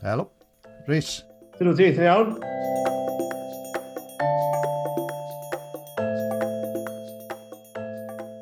[0.00, 0.30] Helo.
[0.88, 1.24] Rhys.
[1.58, 2.30] Dyn nhw ti'n iawn?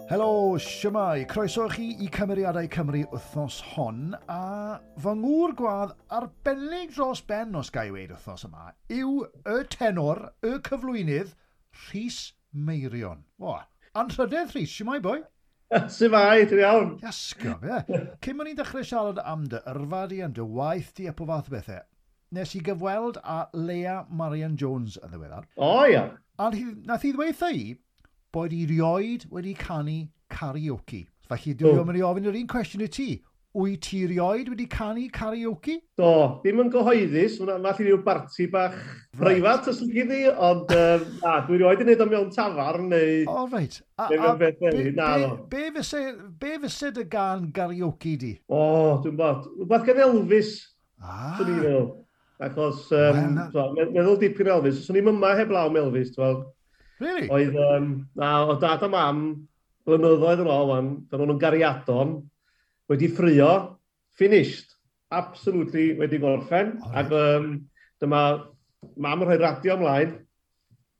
[0.06, 1.26] Helo, siamai.
[1.26, 7.74] Croeso chi i Cymeriadau Cymru wythnos hon a fy ngŵr gwadd arbennig dros ben os
[7.74, 11.34] gael weid wythnos yma yw y tenor, y cyflwynydd,
[11.88, 12.20] Rhys
[12.54, 13.26] Meirion.
[13.42, 13.58] O,
[13.98, 15.24] anrhydedd Rhys, siamai boi.
[15.74, 16.90] Sy'n Sifai, ti'n iawn.
[17.02, 18.02] Iasgo, fe.
[18.22, 21.26] Cyn o'n i'n dechrau siarad am dy yrfa di, am dy waith di a po
[21.26, 21.82] fath bethau,
[22.36, 25.48] nes i gyfweld a Lea Marian Jones yn ddiweddar.
[25.56, 26.04] O, oh, ia.
[26.38, 27.64] A nath i ddweitha i
[28.36, 31.06] bod i rioed wedi canu karaoke.
[31.26, 31.88] Felly, dwi'n oh.
[31.88, 33.08] mynd i ofyn yr un cwestiwn i ti
[33.56, 35.78] wyt ti rioed wedi canu karaoke?
[35.98, 36.10] Do,
[36.42, 38.76] ddim yn gyhoeddus, fath i ryw barti bach
[39.16, 43.22] breifat os ydych chi, ond um, na, dwi'n rioed yn neud o mewn tafarn neu...
[43.24, 43.78] O, oh, reit.
[43.96, 46.02] A, a, be, be, na, be, be, fyse,
[46.40, 48.34] be fyse dy gan karaoke di?
[48.48, 49.48] O, oh, dwi'n bod.
[49.56, 50.52] rhywbeth gen Elvis.
[51.00, 51.38] Ah.
[51.40, 51.88] Dwi'n meddwl.
[52.46, 54.82] Achos, um, well, so, meddwl dipyn Elvis.
[54.84, 56.44] Os o'n i'n yma heb law Elvis, dwi'n
[56.98, 57.28] Really?
[57.28, 59.26] Oedd, um, na, o dad a mam,
[59.86, 60.70] blynyddoedd yn ôl,
[61.10, 62.14] dyn nhw'n gariadon,
[62.90, 63.50] wedi ffrio,
[64.18, 64.74] finished,
[65.10, 66.78] absolutely wedi gorffen.
[66.80, 67.04] Right.
[67.04, 67.50] Ac um,
[68.02, 68.22] dyma
[68.96, 70.16] mam yn rhoi radio ymlaen,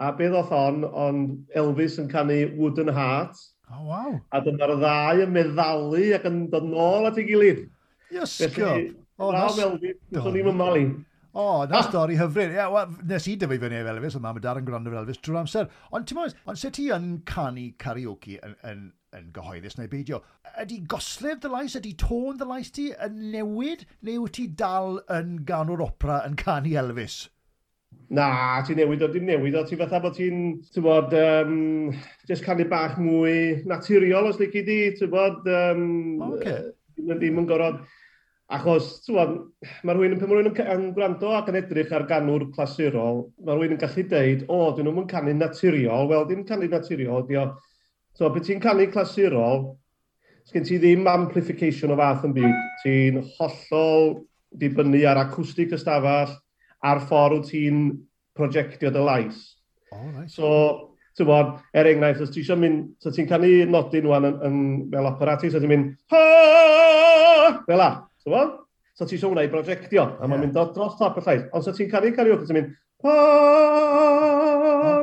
[0.02, 3.38] a beth oedd hon, ond Elvis yn canu Wooden Heart.
[3.72, 4.12] Oh, wow.
[4.30, 7.64] A dyma'r ddau yn meddalu ac yn dod nôl at ei gilydd.
[8.14, 10.84] Yes, Felly, Rob Elvis, dwi'n ddim yn malu.
[11.36, 11.84] O, na ah.
[11.84, 12.54] stori hyfryd.
[12.56, 15.02] Yeah, well, nes i dyfu fyny efo Elvis, ond mam a dar yn gwrando efo
[15.02, 15.66] Elvis drwy'r amser.
[15.92, 18.86] Ond ti'n mwyn, ond sut ti yn canu karaoke yn, yn,
[19.18, 20.22] yn gyhoeddus neu beidio?
[20.62, 25.02] Ydy gosledd dy lais, ydy tôn dy lais ti yn newid, neu wyt ti dal
[25.12, 27.26] yn ganwr opera yn canu Elvis?
[28.16, 28.30] Na,
[28.64, 30.40] ti'n newid o, ti'n newid o, ti'n fatha bod ti'n,
[30.72, 31.92] ti'n bod, um,
[32.30, 36.70] jyst canu bach mwy naturiol os lygu di, ti'n bod, um, okay.
[36.96, 37.84] ddim yn gorfod
[38.46, 39.32] Achos, tywad,
[39.82, 43.56] mae rhywun, pan mae rhywun yn, yn gwrando ac yn edrych ar ganwr clasurol, mae
[43.56, 47.48] rhywun yn gallu deud, o, dyn nhw'n canu naturiol, wel, dim canu naturiol, ydi o.
[48.14, 49.66] So, beth ti'n canu clasurol,
[50.46, 52.62] sgen ti ddim amplification o fath yn byd.
[52.84, 54.12] Ti'n hollol
[54.62, 56.38] dibynnu ar acwstig ystafell,
[56.86, 57.84] a'r ffordd ti'n
[58.38, 59.44] projectio dy lais.
[59.90, 60.36] Oh, nice.
[60.38, 60.48] So,
[61.18, 64.66] ti'n bod, er enghraifft, os ti eisiau mynd, so ti'n canu nodyn wan yn, yn,
[64.94, 67.96] fel operatis, so ti'n mynd, ha, fel a,
[68.26, 68.42] Dyma?
[68.97, 70.31] So ti eisiau hwnna i brojectio, a yeah.
[70.31, 71.44] mae'n mynd o dros top y llais.
[71.54, 72.70] Ond so ti'n caru karaoke, ti'n mynd,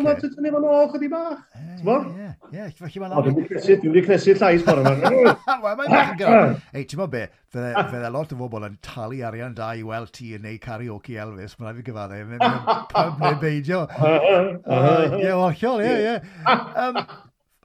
[0.04, 1.40] na ti'n tynnu fan o'ch chydig bach.
[1.84, 2.66] Ie, ie, ie.
[2.80, 3.40] Felly mae'n anodd.
[3.54, 5.12] Dwi'n wedi cnesu llais ffordd yma.
[5.64, 6.56] Wel, mae'n bach yn gyda'r...
[6.76, 7.24] Ei, ti'n bod be?
[7.54, 11.56] Fydde lot o bobl yn talu arian da i weld ti yn neud karaoke Elvis.
[11.60, 12.20] Mae'n rhaid i gyfaddau.
[12.32, 13.84] Mae'n pub neu beidio.
[15.22, 16.18] Ie, ollol, ie, ie.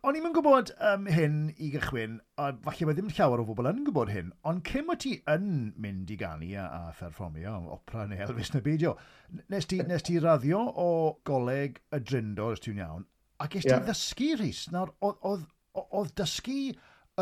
[0.06, 3.81] O'n i'n gwybod um, hyn i gychwyn, a falle mae ddim llawer o bobl yn
[3.86, 5.48] gwybod hyn, ond cym o ti yn
[5.82, 8.92] mynd i ganu a, a pherfformio opera neu Elvis neu beidio,
[9.50, 10.91] nes ti, nes ti raddio o
[11.26, 13.08] goleg y drindo, os ti'n iawn,
[13.42, 13.82] ac eist yeah.
[13.82, 14.62] ti ddysgu rhys.
[14.75, 16.60] Nawr, oedd dysgu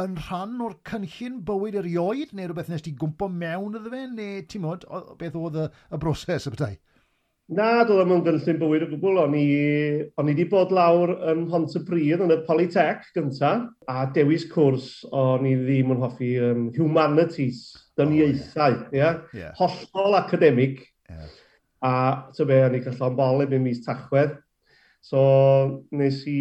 [0.02, 4.44] yn rhan o'r cynllun bywyd erioed, neu rhywbeth nes ti gwmpo mewn iddo fe, neu
[4.44, 4.84] ti'n modd,
[5.22, 5.66] beth oedd y,
[5.96, 6.76] y broses y bethau?
[7.46, 9.18] Na, doedd ddim yn gynllun bywyd o gwbl.
[9.22, 9.46] O'n i
[10.18, 13.52] on i wedi bod lawr ym Mhontypridd yn y Polytech gynta,
[13.86, 17.68] a dewis cwrs o'n i ddim yn hoffi um, humanities,
[18.00, 19.20] dyniaethau, oh, yeah.
[19.30, 19.38] yeah.
[19.38, 19.52] yeah.
[19.60, 20.82] hollol academic.
[21.06, 21.30] Yeah.
[21.86, 21.94] A
[22.34, 24.40] ty be, o'n i gallu bol yn mis tachwedd.
[25.06, 25.22] So,
[25.94, 26.40] nes i,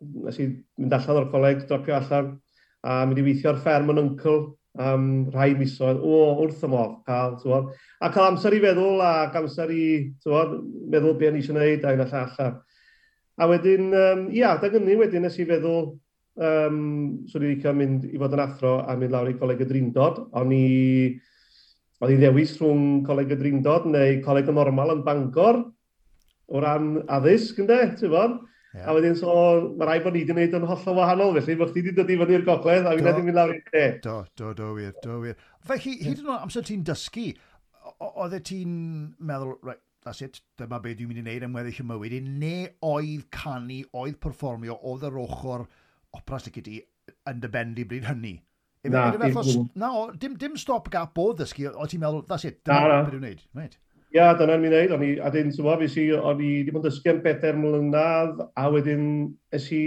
[0.00, 0.48] nes i
[0.80, 2.38] mynd allan o'r coleg, dropio allan,
[2.80, 6.96] a mynd i weithio ar fferm yn Uncle um, rhai misoedd o wrth y modd
[7.08, 7.70] cael, tywod.
[8.00, 9.84] A cael amser i feddwl ac amser i,
[10.24, 10.56] tywod,
[10.92, 12.32] meddwl beth ni eisiau gwneud ac yn allan.
[12.36, 12.56] llall.
[13.36, 15.90] A, wedyn, um, ia, da gynnu wedyn nes i feddwl,
[16.40, 16.80] um,
[17.28, 20.22] swn i'n licio mynd i fod yn athro a mynd lawr i Coleg y Drindod.
[20.36, 20.66] O'n i,
[22.00, 25.62] o'n i ddewis rhwng Coleg y Drindod neu Coleg y Normal yn Bangor
[26.46, 28.36] o ran addysg, ynddo, ti'n bod?
[28.76, 28.90] Yeah.
[28.90, 29.32] A wedyn, so,
[29.78, 32.16] mae rai bod ni wedi gwneud yn hollol wahanol, felly, bod chdi wedi dod i
[32.20, 33.84] fyny'r gogledd, a fi wedi mynd lawr i'r de.
[34.04, 35.38] Do, do, do, wir, do, wir.
[35.64, 37.30] Felly, hyd yn oed amser ti'n dysgu,
[38.04, 38.74] oedd ti'n
[39.30, 42.20] meddwl, right, that's it, dyma beth dwi'n mynd i wneud am weddill y mywyd i,
[42.26, 45.64] neu oedd canu, oedd performio, oedd yr ochr
[46.20, 46.76] opera sy'n gyda
[47.32, 48.36] yn dy bendi bryd hynny?
[48.92, 49.90] Na, na,
[50.20, 53.48] dim, dim stop gap o ddysgu, oedd ti'n meddwl, that's it, dyma beth dwi'n wneud.
[53.56, 53.80] Right.
[54.16, 54.92] Ia, dyna'n mi wneud.
[54.96, 58.38] O'n i, a dyn, ti'n fawr, o'n i wedi bod yn dysgu am bedair mlynedd,
[58.56, 59.02] a wedyn
[59.52, 59.80] es i,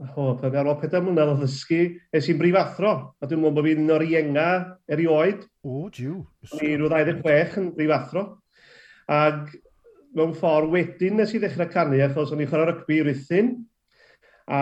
[0.00, 1.78] o, oh, pan ar ôl pedair mlynedd o ddysgu,
[2.16, 2.94] es i'n brifathro.
[3.22, 4.48] A dwi'n meddwl bod fi'n un o'r ienga
[4.90, 5.44] erioed.
[5.62, 6.18] O, diw.
[6.50, 8.24] O'n i rhyw 26 yn brifathro.
[9.20, 9.54] Ac
[10.18, 13.54] mewn ffordd wedyn nes i ddechrau canu, achos o'n i'n chwarae rygbi i rythyn.
[14.50, 14.60] A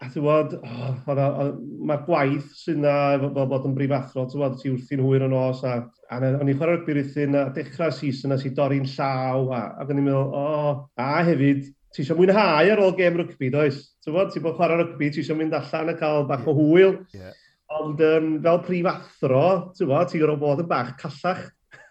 [0.00, 1.48] a ti'n bod, oh,
[1.84, 5.60] mae'r gwaith sy'n na, fel bod yn brifathro, ti'n bod, ti wrthi'n hwyr yn os,
[5.68, 5.74] a,
[6.08, 10.00] a o'n i'n chwarae'r birythyn, a dechrau season, a si dorri'n llaw, a, a o'n
[10.00, 13.82] i'n meddwl, o, oh, a hefyd, ti eisiau mwynhau ar ôl gêm rygbi, does?
[14.00, 16.96] Ti'n bod, ti'n bod chwarae rygbi, ti eisiau mynd allan a cael bach o hwyl,
[17.12, 17.36] yeah.
[17.82, 21.44] ond um, fel prifathro, ti'n bod, ti'n gorfod bod yn bach callach,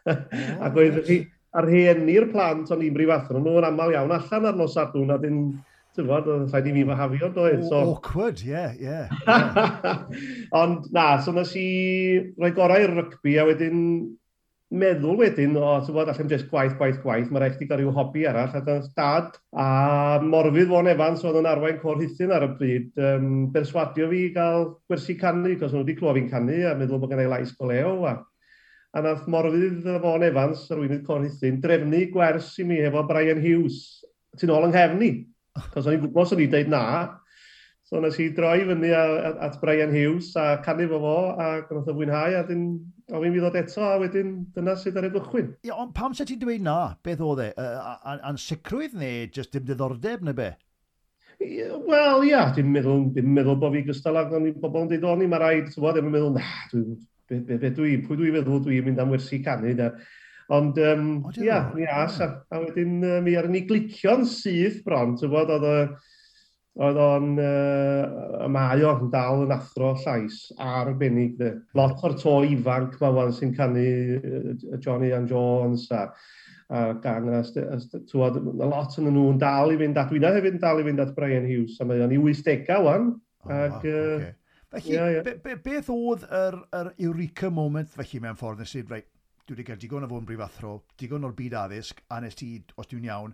[0.66, 1.04] ac oedd
[1.54, 5.44] ar rhieni'r plant o'n i'n brifathro, nhw'n aml iawn allan ar nos adwn, a dyn
[6.00, 7.66] dyfod, oedd rhaid i fi mahafio, doedd.
[7.68, 7.84] So...
[7.94, 8.88] Awkward, ie, yeah, ie.
[8.88, 10.06] Yeah.
[10.62, 11.68] Ond na, so nes i
[12.40, 13.84] roi gorau i'r rygbi a wedyn
[14.70, 17.94] meddwl wedyn, o, ti'n bod, allan jyst gwaith, gwaith, gwaith, mae rhaid i gael rhyw
[17.96, 19.70] hobi arall, a dyna'n dad, a
[20.22, 24.34] morfydd Fon Evans, oedd yn arwain cor hithin ar y bryd, um, berswadio fi i
[24.36, 27.56] gael gwersi canu, cos nhw wedi clywed fi'n canu, a meddwl bod gen i lais
[27.58, 28.20] goleo, a
[28.94, 34.00] a nath morfydd Fon Evans, arweinydd cor hithin, drefnu gwers i mi efo Brian Hughes,
[34.40, 35.12] ti'n ôl yng Nghefni.
[35.74, 36.84] Cos o'n i'n gwybod o'n i'n deud na.
[37.90, 41.96] So nes i droi fyny at, Brian Hughes a canu fo fo a gwnaeth o
[41.98, 42.66] fwynhau a dyn
[43.10, 45.48] o fi'n fi ddod eto a wedyn dyna sydd ar y gychwyn.
[45.66, 46.78] Ie, ond pam sa ti'n dweud na?
[47.06, 47.52] Beth oedd e?
[47.58, 50.52] A'n sicrwydd neu jyst dim diddordeb neu be?
[51.40, 55.10] Wel, ia, dim meddwl, dim meddwl bod fi gystal ag o'n i bobl yn dweud
[55.10, 56.98] o'n i, mae rhaid, ti'n bod, ddim yn meddwl, na, dwi,
[57.32, 59.74] be, be, be dwi, pwy dwi'n meddwl dwi'n mynd am wersi canu,
[60.50, 65.14] Ond, um, ia, mi as, a, a wedyn uh, mi ar ni glicio'n syth bron,
[65.20, 65.68] ti'n bod, oedd
[66.80, 71.36] oedd o'n uh, y mae o'n dal yn athro llais arbennig.
[71.40, 71.52] De.
[71.78, 73.86] Lot o'r to ifanc mae wan sy'n canu
[74.20, 76.06] uh, Johnny and Jones a,
[76.72, 80.64] a gan a, tywod, a, lot yn nhw'n dal i fynd at, dwi'n hefyd yn
[80.64, 83.12] dal i fynd at Brian Hughes a mae o'n i 80 wan.
[83.44, 84.36] Oh, ac, wow, okay.
[84.70, 85.24] Felly, yeah, yeah.
[85.26, 89.08] Be, be, beth oedd yr, yr Eureka moment felly mewn ffordd nes i, right,
[89.50, 92.50] dwi wedi cael digon o fod yn brifathro, digon o'r byd addysg, a nes ti,
[92.78, 93.32] os dwi'n iawn,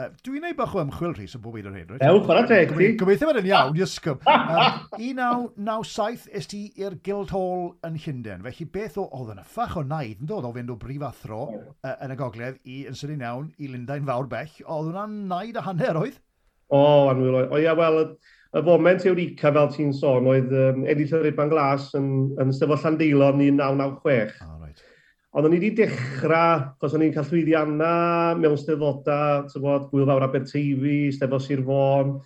[0.00, 1.92] uh, dwi'n gwneud bach o ymchwil rhys yn bob un o'r hyn.
[2.06, 2.88] Ew, chwarae teg ti.
[3.00, 4.24] Gobeithio bod yn iawn, ysgym.
[4.24, 9.84] Um, 1997 est ti i'r Guildhall yn Llundain, felly beth o oedd yn ffach o
[9.84, 13.52] naid yn dod o fynd o brifathro uh, yn y gogledd i yn sydyn iawn
[13.60, 16.20] i Lundain fawr bell, oedd hwnna'n naid a hanner oedd?
[16.70, 17.52] O, oh, anwyl oedd.
[17.52, 18.06] O ia, wel,
[18.56, 23.42] y foment Eurica fel ti'n sôn oedd um, Edith Llyrid Banglas yn, yn sefyll Llandeilon
[23.42, 24.40] 1996.
[24.46, 24.59] Oh,
[25.30, 30.24] Ond o'n i wedi dechrau, chos o'n i'n cael llwyddiannau mewn steddfodau, bod, Gwyl Fawr
[30.26, 32.16] Aberteifi, Stefo Sir Fôn,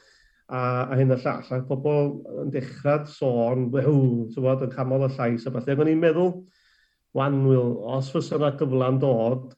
[0.49, 1.51] a, a hyn y llall.
[1.53, 3.99] A pobl yn dechrau sôn, wew,
[4.39, 5.75] bod, yn camol y llais a falle.
[5.77, 6.33] Ac o'n i'n meddwl,
[7.21, 9.53] wan, Wil, os fysa yna gyfla'n dod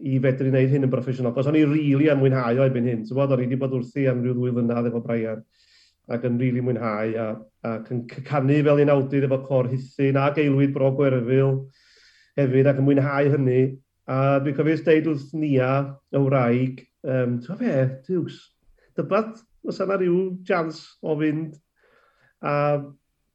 [0.00, 2.88] i fedru wneud hyn yn broffesiynol, gos o'n i'n rili really yn mwynhau o ebyn
[2.88, 3.04] hyn.
[3.12, 5.44] Bod, o'n i wedi bod wrthi am rhyw ddwy flynydd efo Brian
[6.08, 7.28] ac yn rili really mwynhau a,
[7.76, 11.58] ac yn canu fel un awdydd efo cor hithin a geilwyd bro Gwerfyl
[12.38, 13.62] hefyd ac yn mwynhau hynny.
[14.10, 15.72] A dwi'n cofio dweud wrth Nia,
[16.12, 17.76] y wraig, um, ti'n fe,
[18.08, 18.40] diws,
[18.98, 19.36] dybad,
[19.68, 21.54] os yna rhyw jans o fynd
[22.42, 22.54] a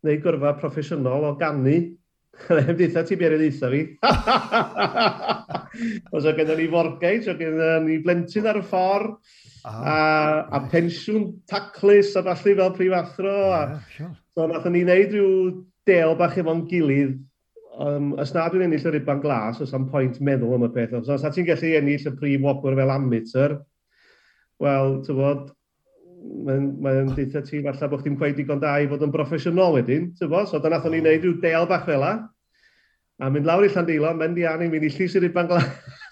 [0.03, 1.77] neu gyrfa proffesiynol o gannu.
[2.47, 3.81] Hynny, ddeitha ti beri ddeitha fi.
[6.13, 9.15] Os o gyda ni forgais, o gyda ni blentyn ar y ffordd,
[9.65, 9.95] ah, a,
[10.59, 13.37] a pensiwn taclus a falle fel prifathro.
[13.55, 14.13] A, yeah, sure.
[14.37, 15.31] So, nath ni wneud rhyw
[15.87, 17.15] del bach efo'n gilydd
[17.83, 20.95] um, os na dwi'n ennill yr iban glas, os am pwynt meddwl am y peth.
[20.99, 23.59] Os na ti'n gallu ennill y prif wobr fel amateur,
[24.63, 25.43] wel, ty fod,
[26.47, 30.11] mae'n mae deitha ti falle bod chdi'n gweud digon da i fod yn broffesiynol wedyn,
[30.17, 32.15] ty fod, So, dyna nath o'n i rhyw deal bach fel la,
[33.17, 35.65] A mynd lawr i Llandilo, mynd i anu, mynd i llys i'r iban glas.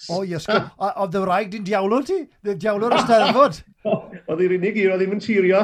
[0.09, 0.47] O, oh, yes.
[0.49, 2.23] Oedd dy wraig di'n diawlo ti?
[2.41, 3.59] Diawlwr diawlo'r steddfod?
[4.25, 5.59] Oedd i'r unig un, oedd ddim yn tirio.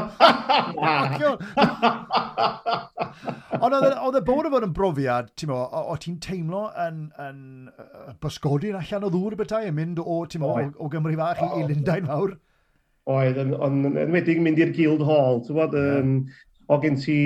[3.62, 7.42] Ond oedd y bod yn fod yn brofiad, ti'n mo, o, ti'n teimlo yn, yn
[8.22, 11.42] bysgodi yn allan o ddŵr bethau yn mynd o, ti'n mo, o, o Gymru fach
[11.42, 12.38] i, i Lundain fawr?
[13.10, 16.16] Oedd, ond yn enwedig mynd i'r Guild Hall, ti'n bod, um,
[16.72, 17.20] o gen ti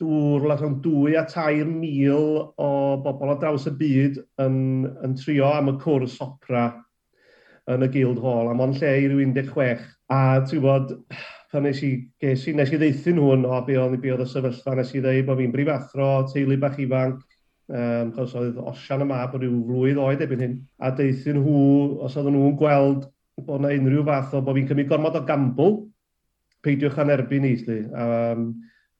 [0.00, 2.70] dŵr, lot o'n dwy a tair mil o
[3.04, 4.56] bobl o draws y byd yn,
[5.04, 6.70] yn trio am y cwrs opera
[7.70, 10.96] yn y Guild Hall, a mon lle i ryw 16 A ti'n bod,
[11.52, 11.90] pan nes i,
[12.22, 14.90] ges i, nes i ddeithyn nhw yn o be oedd, be oedd y sefyllfa, nes
[14.98, 17.20] i ddeud bod fi'n brifathro, teulu bach ifanc,
[17.70, 21.62] um, cos oedd osian y mab rhyw flwydd oed ebyn hyn, a deithyn nhw,
[22.06, 23.06] os oedden nhw'n gweld
[23.46, 25.76] bod yna unrhyw fath o bod fi'n cymryd gormod o gambl,
[26.66, 27.78] peidiwch yn erbyn i, sli.
[27.94, 28.48] Um,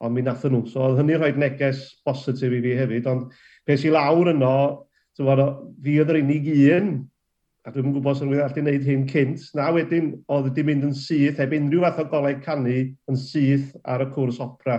[0.00, 0.62] ond mi nath nhw.
[0.70, 3.34] So oedd hynny rhoi neges positif i fi hefyd, ond
[3.68, 4.56] pes i lawr yno,
[5.20, 5.42] bod,
[5.82, 6.94] fi oedd yr unig un
[7.68, 10.94] a dwi'n gwybod sy'n rhywun allu gwneud hyn cynt, na wedyn oedd wedi mynd yn
[10.96, 12.76] syth, heb unrhyw fath o goleg canu
[13.12, 14.78] yn syth ar y cwrs opera.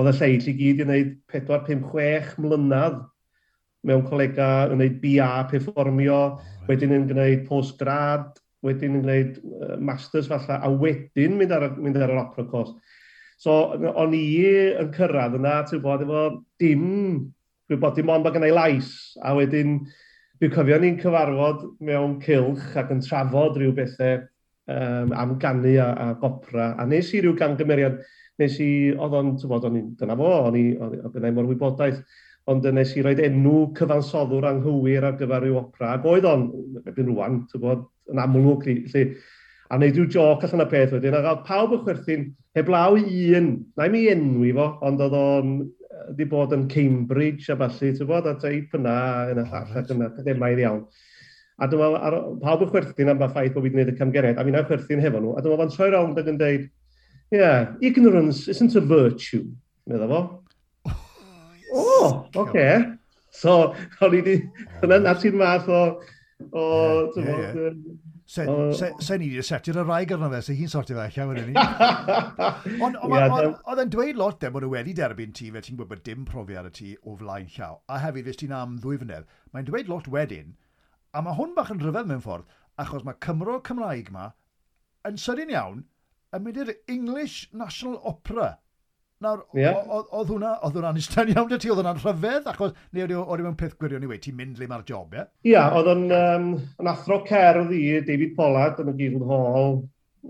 [0.00, 3.02] Oedd y lleill i gyd i wneud 4-5-6 mlynedd
[3.88, 6.20] mewn colega yn gwneud BA performio,
[6.70, 11.98] wedyn yn gwneud postgrad, wedyn yn gwneud uh, masters falle, a wedyn mynd ar, mynd
[12.00, 12.72] ar yr opera course.
[13.42, 14.24] So, o'n i
[14.80, 16.24] yn cyrraedd yna, ti'n bod, efo
[16.62, 16.86] dim,
[17.68, 19.80] dwi'n bod dim ond bod gennau lais, a wedyn
[20.42, 24.16] Dwi'n cofio ni'n cyfarfod mewn cilch ac yn trafod rhyw bethau
[24.74, 26.72] um, am ganu a, a gopra.
[26.74, 28.00] A nes i rhyw gangymeriad,
[28.42, 32.00] nes i, oedd o'n, tywod, o'n i, dyna fo, o'n i, o'n i, mor wybodaeth,
[32.50, 35.92] ond nes i roed enw cyfansoddwr anghywir ar gyfer rhyw opera.
[35.94, 36.48] Ac oedd o'n,
[36.82, 39.04] ebyn rwan, ti'n bod, yn amlwg, lle,
[39.70, 42.26] a wneud rhyw joc allan y peth wedyn, a gael pawb y chwerthin,
[42.58, 45.54] heblaw i un, na i mi enwi fo, ond oedd o'n
[46.10, 48.96] wedi bod yn Cambridge a falle, ti'n bod, a teip yna,
[49.32, 50.84] yn y llall, ac yn academaidd iawn.
[51.62, 54.58] A dyma, ar, pawb yn chwerthin am ffaith bod wedi gwneud y camgeriad, a fi'n
[54.60, 56.70] ar chwerthin hefo nhw, a dyma fan troi rawn ac yn dweud,
[57.34, 59.44] yeah, ignorance isn't a virtue,
[59.90, 60.22] meddwl fo.
[61.72, 62.40] O, oh, oce.
[62.46, 62.80] Okay.
[63.32, 63.72] So,
[64.04, 64.40] o'n i wedi,
[64.82, 65.84] dyna na'r sy'n math o,
[66.52, 66.64] o,
[67.16, 68.11] yeah, yeah, yeah.
[68.24, 68.44] Se,
[68.78, 71.48] se, se ni wedi setio'r y rhaeg arno fe, se hi'n sortio fe allan wedyn
[71.50, 71.64] ni.
[72.86, 76.04] Ond oedd yn dweud lot de bod nhw wedi derbyn ti, fe ti'n gwybod bod
[76.06, 77.80] dim profiad y ti o flaen llaw.
[77.90, 80.54] A hefyd, fes ti'n am ddwy fynedd, mae'n dweud lot wedyn,
[81.12, 84.30] a mae hwn bach yn rhyfedd mewn ffordd, achos mae Cymro Cymraeg ma,
[85.08, 85.82] yn sydyn iawn,
[86.32, 88.52] yn mynd i'r English National Opera
[89.22, 89.78] Nawr, yeah.
[90.02, 93.46] oedd hwnna, oedd hwnna'n istan iawn dy ti, oedd hwnna'n rhyfedd, achos ni oedd hwnna'n
[93.46, 95.22] mewn peth gwirion i wei, ti'n mynd le mae'r job, ie?
[95.44, 96.48] Ie, yeah, oedd yn, um,
[96.82, 99.78] yn athro cerdd i David Pollard yn y Guild Hall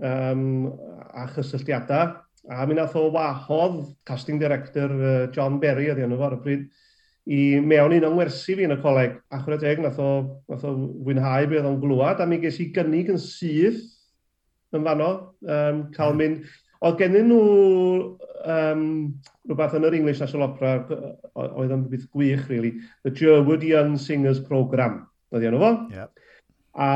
[0.01, 0.45] um,
[1.13, 2.13] a chysylltiadau,
[2.53, 6.41] a mi nath o wahodd casting director uh, John Berry oedd enw fo ar y
[6.43, 6.65] pryd,
[7.23, 9.15] i mewn un o'n wersi fi yn y coleg.
[9.31, 10.09] A chwrdd teg, nath o,
[10.51, 10.73] nath o
[11.05, 13.81] fwynhau beth o'n glwad, a mi ges i gynnig yn syth
[14.75, 15.09] yn fanno,
[15.45, 16.19] um, cael hmm.
[16.19, 16.59] mynd.
[16.83, 17.43] Oedd gennyn nhw
[18.49, 18.83] um,
[19.47, 20.73] rhywbeth yn yr English National Opera
[21.43, 22.73] oedd yn beth gwych, really,
[23.03, 25.71] The Gerwood Young Singers Programme, oedd enw fo.
[25.93, 26.21] Yep.
[26.73, 26.89] A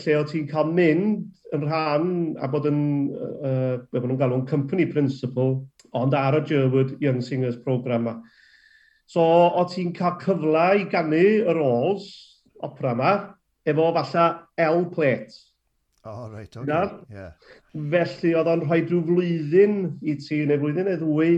[0.00, 4.86] lle oedd ti'n cael mynd yn rhan a bod yn, uh, be nhw'n galw'n company
[4.88, 5.60] principal,
[5.98, 8.16] ond ar y Gerwood Young Singers Programme ma.
[9.12, 12.08] So, o ti'n cael cyfle i gannu y roles
[12.64, 13.14] opera yma,
[13.68, 14.28] efo falle
[14.62, 15.51] L-plate
[16.04, 16.88] O, oh, reit, okay.
[17.14, 17.34] Yeah.
[17.92, 21.34] Felly oedd o'n rhoi drwy flwyddyn i ti, neu flwyddyn neu ddwy,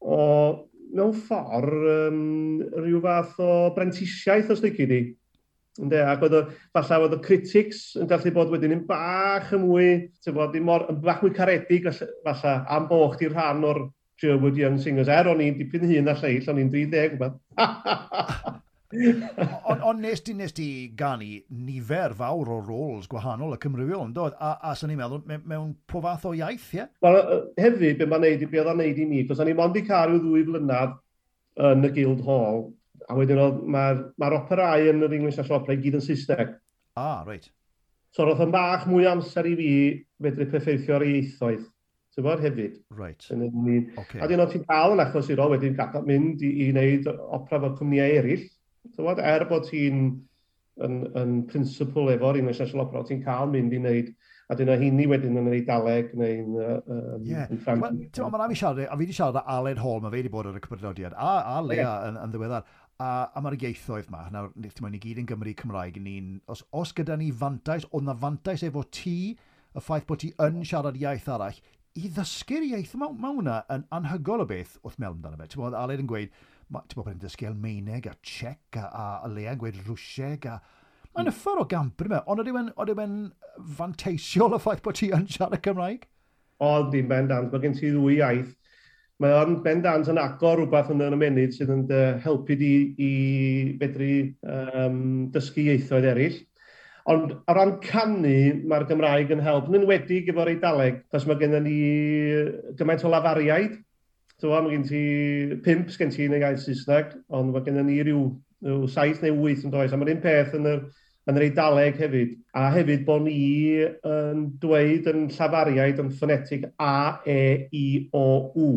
[0.00, 0.20] o
[0.96, 2.22] mewn ffordd um,
[2.78, 5.02] rhyw fath o brentisiaeth os ddech chi di.
[5.80, 6.38] Ynde, ac oedd
[6.72, 9.92] falle oedd y critics yn gallu bod wedyn yn bach yn mwy,
[10.36, 13.86] bod, mor, yn bach mwy caredig falle am bo chdi rhan o'r
[14.20, 15.12] Sherwood Young Singers.
[15.12, 17.40] Er o'n i'n dipyn hun a lleill, o'n i'n 30 gwybod.
[18.92, 24.14] Ond on, nes ti, nes ti gani nifer fawr o roles gwahanol y Cymrywiol yn
[24.16, 26.82] dod, a, a sy'n ni'n meddwl me, mewn po fath o iaith, ie?
[26.82, 26.92] Yeah?
[27.04, 27.18] Wel,
[27.60, 29.84] hefyd, be mae'n neud, be oedd o'n neud i mi, cos o'n i'n mond i
[29.86, 30.94] cael cario ddwy flynedd
[31.70, 32.62] yn y Guild Hall,
[33.08, 36.04] a wedyn mae'r ma, r, ma operau yn yr English National Opera i gyd yn
[36.04, 36.56] Saesneg.
[37.00, 37.50] Ah, reit.
[38.12, 39.70] So roedd yn bach mwy amser i fi
[40.22, 41.64] fedru peffeithio ar ieithoedd.
[42.12, 42.74] Ti'n bod hefyd?
[42.92, 43.24] Right.
[43.32, 43.46] Yn
[43.96, 44.20] okay.
[44.20, 47.62] A dyn o'n ti'n cael yn achos i ro wedyn mynd i, i wneud opera
[47.62, 48.44] fel cwmnïau eraill.
[48.96, 50.02] Tywod, er bod ti'n
[50.82, 54.12] yn, yn principal efo'r English National Opera, ti'n cael mynd i wneud
[54.50, 57.50] a dyna hynny wedyn yn ei daleg neu'n um, yeah.
[57.62, 57.84] Ffrainc.
[58.18, 60.48] Mae'n am i siarad, a fi wedi siarad â Aled Hall, mae fe wedi bod
[60.50, 62.08] ar y cyfrifiadiad, a, a Lea yeah.
[62.10, 62.66] yn, yn ddiweddar.
[63.02, 66.92] A, a mae'r ieithoedd yma, nawr, ti'n ni gyd yn Gymru Cymraeg, ni'n, os, os
[66.96, 69.16] gyda ni fantais, oedd na fantais efo ti,
[69.72, 71.62] y ffaith bod ti yn siarad iaith arall,
[71.98, 75.48] i ddysgu'r iaith, yma, mae hwnna yn anhygol o beth wrth mewn amdano fe.
[75.52, 76.36] Ti'n bod, Aled yn gweud,
[76.72, 80.56] ti'n bod yn dysgu Almeineg a Czech a, a, a Lea'n gweud Rwsieg a...
[80.56, 80.78] Hmm.
[81.12, 81.34] Mae'n mm.
[81.34, 83.18] yffar o gamper yma, ond oedd e'n
[83.76, 86.06] fanteisiol y ffaith bod ti yn siarad Cymraeg?
[86.64, 88.54] Oedd i'n bendant, mae gen ti ddwy iaith.
[89.20, 91.84] Mae o'n bendant yn agor rhywbeth yn y munud sydd yn
[92.24, 93.12] helpu di i
[93.82, 94.14] fedru
[94.48, 94.96] um,
[95.34, 96.40] dysgu ieithoedd eraill.
[97.12, 98.36] Ond ar ran canu,
[98.70, 101.78] mae'r Gymraeg yn help, yn enwedig efo'r Eidaleg, cos mae gennym ni
[102.78, 103.80] gymaint o lafariaid,
[104.42, 105.00] So mae gen ti
[105.62, 108.24] pimp sgen ti yn y iaith Saesneg, ond mae gennym ni rhyw,
[108.66, 110.80] rhyw saith neu wyth yn does, a mae'r un peth yn yr,
[111.30, 112.32] yn yr Eidaleg hefyd.
[112.58, 113.36] A hefyd bod ni
[113.86, 117.38] yn dweud yn llafariaid yn ffonetig A, E,
[117.70, 117.84] I,
[118.18, 118.24] O,
[118.58, 118.72] U.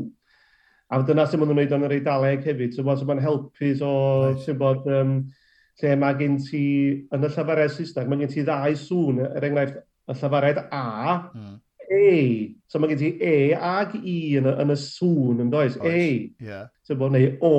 [0.93, 2.77] A dyna sy'n mynd yn wneud yn yr Eidaleg hefyd.
[2.77, 3.91] So, so mae'n helpu so,
[4.45, 5.17] sy'n bod, um,
[5.81, 6.65] lle mae gen ti,
[7.09, 10.85] yn y llafariaid Saesneg, mae gen ti ddau sŵn, er enghraifft, y llafariaid A,
[11.33, 11.53] mm
[11.91, 12.55] ei.
[12.67, 15.91] So mae gen ti e ag i yn y, yn y sŵn yn does, oes.
[15.91, 16.15] ei.
[16.43, 16.67] Yeah.
[16.85, 17.51] So bod neu o,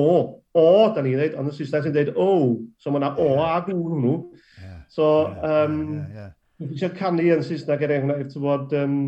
[0.57, 2.33] o da ni'n dweud, ond y Saesneg sy'n dweud o.
[2.81, 3.55] So mae yna o yeah.
[3.55, 4.17] ag W nhw.
[4.61, 4.75] Yeah.
[4.91, 6.29] So, yeah, um, yeah, yeah,
[6.59, 6.69] yeah.
[6.73, 8.99] eisiau canu yn Saesneg er enghraifft, so bod um,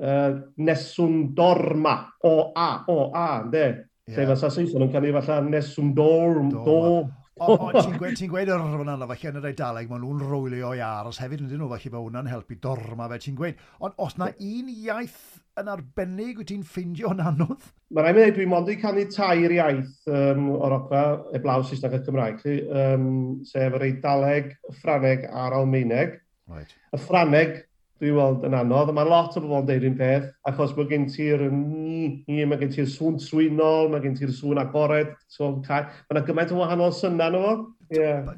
[0.00, 3.64] uh, neswn dorma, o a, o a, ynddo?
[4.10, 4.18] Yeah.
[4.18, 7.10] Lle fel Saesneg yn canu falle neswn dorm, dorm.
[7.40, 10.82] Ti'n gweud, ti gweud yr hwnna na falle yn yr Eidaleg, maen nhw'n rwylio i
[10.84, 13.62] aros hefyd, ydyn nhw, falle mae hwnna'n helpu dorma fe, ti'n gweud.
[13.80, 15.22] Ond os na un iaith
[15.60, 17.64] yn arbennig wyt ti'n ffeindio yn anodd?
[17.96, 21.64] Mae rhaid i ddweud, dwi mond i canu tair iaith um, o'r opa, e blaw
[21.64, 23.08] Saesneg a Cymraeg, um,
[23.48, 26.18] sef yr Eidaleg, y Ffraneg a'r Almeineg.
[26.50, 26.76] Right.
[26.92, 27.56] Y Ffraneg,
[28.00, 31.04] dwi'n weld yn anodd, mae lot o bobl yn deud un peth, achos mae gen
[31.12, 36.24] ti'r ni, mae gen ti'r sŵn swynol, mae gen ti'r sŵn agored, so mae yna
[36.28, 37.52] gymaint o wahanol syna nhw.
[37.92, 38.32] Yeah.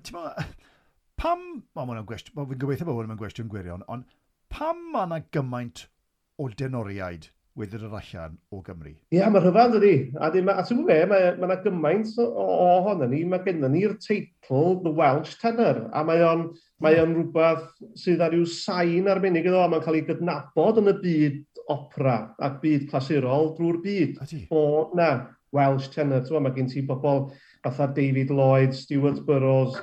[1.23, 4.09] Pam, o, mae'n gwestiwn, fi'n gobeithio bod hwn yn gwestiwn gwirion, ond
[4.51, 5.87] pam mae yna gymaint
[6.43, 8.95] o denoriaid wedyn yr allan o Gymru.
[8.95, 9.95] Ie, yeah, mae rhyfedd ydy.
[10.17, 13.99] A, ma, a ti'n gwybod be, mae yna gymaint o ohono ni, mae gennym ni'r
[14.01, 16.49] teitl The Welsh Tenor, a mae o'n
[16.83, 17.05] mae hmm.
[17.05, 17.69] on rhywbeth
[18.01, 22.17] sydd ar ryw sain arbennig iddo, a mae'n cael ei gydnabod yn y byd opera
[22.43, 24.25] ac byd clasurol drwy'r byd.
[24.51, 24.65] O,
[24.99, 25.13] na,
[25.53, 26.25] Welsh Tenor.
[26.41, 27.27] Mae gen ti bobl
[27.63, 29.77] fatha David Lloyd, Stuart Burroughs,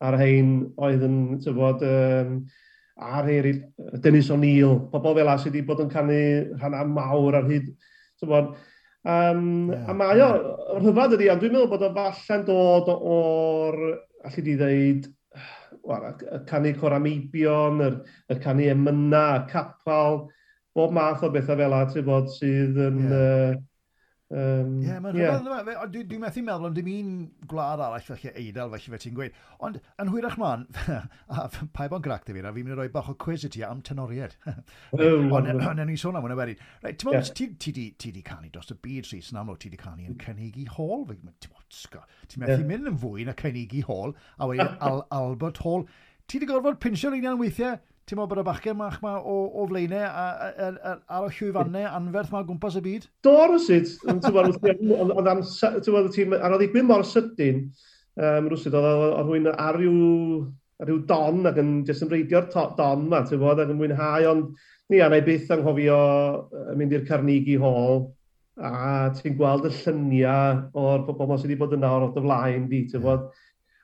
[0.00, 2.38] a'r hein oedd yn, ti'n bod, um,
[3.00, 3.62] a'r eraill,
[4.04, 6.18] Dennis O'Neill, pobl fel sydd wedi bod yn canu
[6.58, 7.70] rhannau mawr ar hyd.
[8.20, 8.50] Bod,
[9.08, 10.82] um, yeah, a mae o, yeah.
[10.82, 13.80] rhyfedd ydi, ond dwi'n meddwl bod o falle'n dod o'r,
[14.28, 15.08] allu di ddeud,
[15.88, 17.96] well, y canu corameibion, yr,
[18.34, 20.26] yr canu emyna, y capal,
[20.76, 23.02] bob math o bethau fel a, ti'n bod, sydd yn...
[23.08, 23.56] Yeah.
[23.56, 23.66] Uh,
[24.30, 25.40] Um, yeah, mae'n yeah.
[25.42, 25.78] rhywbeth.
[25.90, 27.14] Dwi'n dwi methu meddwl, ond dim un
[27.50, 29.40] gwlad arall felly eidl felly fe ti'n gweud.
[29.66, 30.68] Ond yn hwyrach ma'n,
[31.34, 33.50] a pa bo'n grac dy fi, a fi'n mynd i roi bach o quiz i
[33.50, 34.36] ti am tenoried.
[34.94, 36.62] ond yn ni sôn am hwnna wedyn.
[36.84, 40.06] Reit, ti'n meddwl, ti di canu dros y byd rhys yn amlwg, ti di canu
[40.06, 41.08] yn Cynigi Hall.
[41.10, 44.76] Ti'n methu mynd yn fwy na Cynigi Hall, a wedyn
[45.20, 45.88] Albert Hall.
[46.30, 49.66] Ti di gorfod pinsio'r un weithiau ti'n meddwl bod y bachgen mach ma o, o
[49.70, 53.06] flaenau ar y llwyfannau anferth ma gwmpas y byd?
[53.26, 53.86] Do, rwysid.
[54.10, 57.58] Ar oedd i gwyn mor sydyn,
[58.18, 59.98] um, rwysid, oedd rhywun ar ryw,
[60.88, 64.44] ryw don ac yn jyst yn reidio'r don ma, ti'n bod, ac yn mwynhau, ond
[64.90, 66.00] ni anna byth anghofio
[66.78, 68.08] mynd i'r Carnegie Hall,
[68.60, 72.66] a ti'n gweld y lluniau o'r bobl ma sydd wedi bod yna o'r o'r blaen
[72.72, 73.28] di, ti'n bod,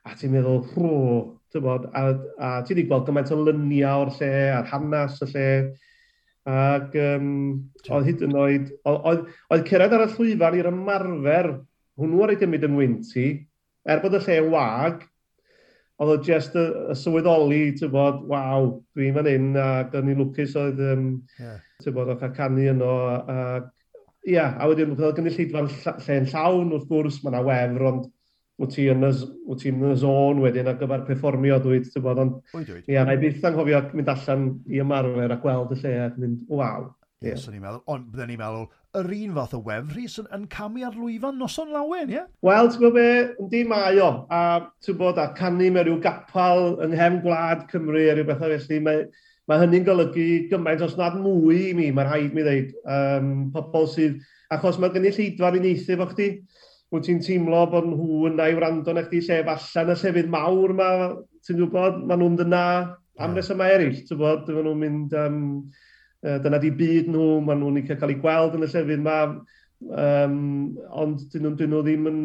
[0.03, 1.21] a ti'n meddwl, hww,
[1.63, 2.07] bod, a,
[2.37, 5.49] a ti wedi gweld gymaint o lyniau o'r lle, a'r hanes y lle,
[6.47, 7.29] ac um,
[7.89, 11.51] oedd hyd yn oed, oedd, oedd cyrraedd ar y llwyfan i'r ymarfer,
[11.99, 13.27] hwnnw ar ei gymryd yn wynti,
[13.87, 15.05] er bod y lle wag,
[15.97, 20.21] oedd o just y, y sylweddoli, ti'n bod, waw, dwi'n fan hyn, ac o'n i'n
[20.21, 21.57] lwcus oedd, um, yeah.
[21.83, 23.47] ti'n bod, oedd cael canu yno, a,
[24.29, 28.07] ia, a wedyn, oedd gynnu lle'n llawn wrth gwrs, mae yna wefr, ond
[28.61, 29.11] wyt ti yn y,
[29.47, 33.13] wyt ti yn y zon wedyn ar gyfer perfformio dweud, ti'n bod, ond ia, na
[33.13, 36.87] i byth anghofio mynd allan i ymarfer a gweld y lle a mynd, waw.
[37.17, 37.45] Ie, yeah.
[37.49, 38.65] ni'n meddwl, ond byddwn ni'n meddwl,
[38.97, 42.17] yr un fath o wefri yn, yn camu ar lwyfan noson lawen, ie?
[42.19, 42.27] Yeah?
[42.45, 43.07] Wel, ti'n gwybod be,
[43.43, 44.41] yndi mae o, a
[44.85, 48.79] ti'n bod, a canu mewn rhyw gapal yng nghem gwlad Cymru a rhyw bethau felly,
[48.85, 49.05] mae,
[49.49, 53.89] mae hynny'n golygu gymaint os nad mwy i mi, mae'n rhaid mi ddeud, um, pobl
[53.93, 54.21] sydd,
[54.53, 56.31] achos mae gynnu lleidfa'r uniaethu fo chdi,
[56.93, 60.73] wyt ti'n teimlo bod nhw yna i wrando na chdi llef allan y llefydd mawr
[60.77, 60.89] ma,
[61.43, 62.63] ti'n gwybod, maen nhw'n dyna
[63.23, 65.41] am resymau eraill, ti'n gwybod, dyma nhw'n mynd, um,
[66.45, 69.17] dyna di byd nhw, maen nhw'n cael ei gweld yn y llefydd ma,
[70.03, 70.37] um,
[71.03, 72.21] ond dyn nhw, dyn nhw ddim yn,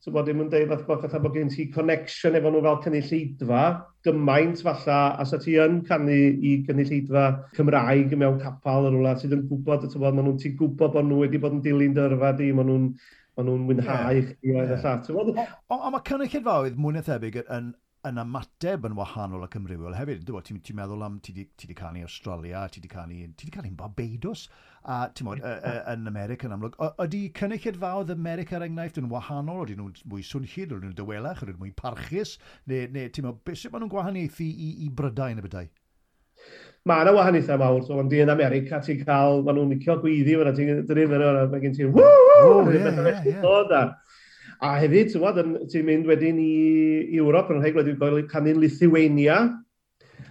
[0.00, 3.62] ti'n gwybod, ddim yn deud fath bod bod gen ti connection efo nhw fel cynulleidfa,
[4.08, 9.38] gymaint falla, a sa ti yn canu i gynulleidfa Cymraeg mewn capal yn rhywle, sydd
[9.38, 12.34] yn gwybod, ti'n gwybod, maen nhw'n ti'n gwybod bod nhw wedi bod yn dilyn dyrfa
[12.40, 12.92] di, maen nhw'n
[13.36, 14.32] maen nhw'n mwynhau yeah.
[14.32, 14.74] chi yeah.
[14.82, 15.22] llall.
[15.22, 15.38] Ond
[15.76, 17.72] on, mae cynnychydfawydd mwy na thebyg yn,
[18.08, 20.22] yn ymateb yn wahanol ac ymrywiol hefyd.
[20.28, 23.72] Dwi'n ti'n ti meddwl am, ti wedi canu Australia, ti wedi canu, ti wedi canu
[23.76, 24.46] Barbados,
[24.88, 26.78] a ti'n modd, yn America yn amlwg.
[27.04, 29.66] Ydy cynnychydfaodd America er enghraifft yn wahanol?
[29.66, 32.38] Ydy nhw'n mwy swnllid, ydy nhw'n dywelach, ydy nhw'n mwy parchus?
[32.70, 35.70] Neu, neu ti'n meddwl, beth sydd maen nhw'n gwahaniaethu i, i Brydain y bydau?
[36.88, 40.36] mae yna wahaniaethau mawr, so ond i yn America ti'n cael, maen nhw'n licio gwyddi
[40.38, 42.04] fyna, ti'n drifyn yna, mae gen ti'n www,
[43.44, 43.82] oh,
[44.60, 45.38] A hefyd, ti'n wad,
[45.72, 46.54] ti'n mynd wedyn i,
[47.16, 49.38] Ewrop, yn rhaid wedi cael canu'n Lithuania,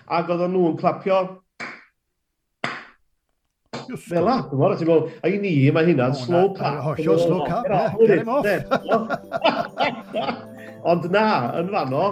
[0.05, 1.21] ac oedden nhw'n clapio
[3.97, 6.77] Fela, dwi'n meddwl, ti'n a i ni, mae hynna'n slow clap.
[6.85, 8.45] Hollio slow clap, get him off.
[10.93, 11.25] Ond na,
[11.57, 12.03] yn fanno,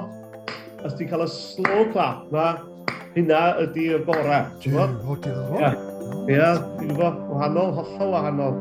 [0.81, 2.76] os ti'n cael y slow clap, mae
[3.17, 4.45] hynna ydy y bora.
[4.69, 5.71] O, ie,
[6.27, 8.57] Ia, dwi'n gwybod, wahanol, hollol wahanol.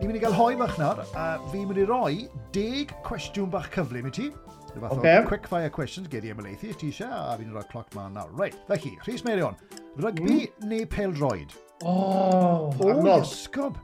[0.00, 2.14] Ni'n mynd i gael hoi bach nawr, a fi'n mynd i roi
[2.56, 4.32] deg cwestiwn bach cyflym i ti.
[4.70, 5.18] Rhyw fath okay.
[5.18, 8.18] o quick fire questions gedi am y leithi, ti eisiau, a fi'n rhoi cloc ma'n
[8.18, 8.34] nawr.
[8.40, 9.56] Reit, felly, Rhys Meirion,
[9.98, 10.68] Rygbi mm.
[10.70, 11.56] neu pel-droed?
[11.82, 13.24] O, oh, anodd.
[13.26, 13.78] Ysgob.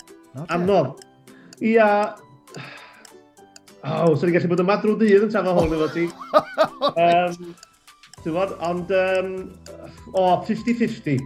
[0.48, 1.00] Anodd.
[1.64, 1.88] Ia...
[3.86, 6.06] O, oh, sy'n gallu bod yma drwy dydd yn trafod hwn efo ti.
[6.90, 7.54] um,
[8.22, 8.92] Ti'n bod, ond...
[8.92, 9.32] Um,
[10.12, 11.24] o, oh, 50-50.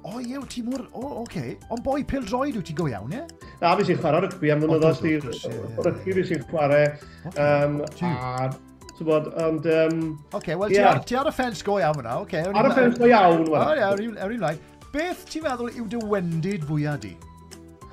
[0.00, 0.86] O, oh, ie, ti mwr...
[0.90, 1.28] O, oh, oce.
[1.28, 1.54] Okay.
[1.70, 3.22] Ond boi pel-droed wyt ti go iawn, ie?
[3.22, 3.52] Yeah?
[3.60, 5.84] Na, fi sy'n chwarae rygbi am mynd o ddod ddynoddo.
[5.86, 6.90] Rygbi fi sy'n chwarae.
[7.34, 8.50] Um, a
[9.06, 9.66] bod, ond...
[9.66, 10.80] Um, Oce, okay, wel, yeah.
[10.80, 13.44] ti, ar, ti ar y ffens go iawn yna, Okay, Ar y ffens go iawn,
[13.48, 13.60] wel.
[13.60, 14.54] O, ie, ar un lai.
[14.90, 17.12] Beth ti'n meddwl yw dy wendid fwyaf di?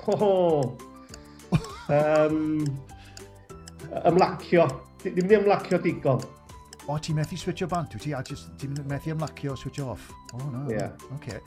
[0.04, 0.32] Ho, ho.
[1.94, 2.64] um,
[4.08, 4.66] ymlacio.
[5.04, 6.24] Ddim wedi ymlacio digon.
[6.88, 8.14] O, ti'n methu switcho bant, wyt ti?
[8.16, 10.10] A ti'n methu ymlacio switcho off?
[10.32, 10.64] O, oh, no.
[10.72, 10.90] Yeah.
[11.20, 11.38] Okay.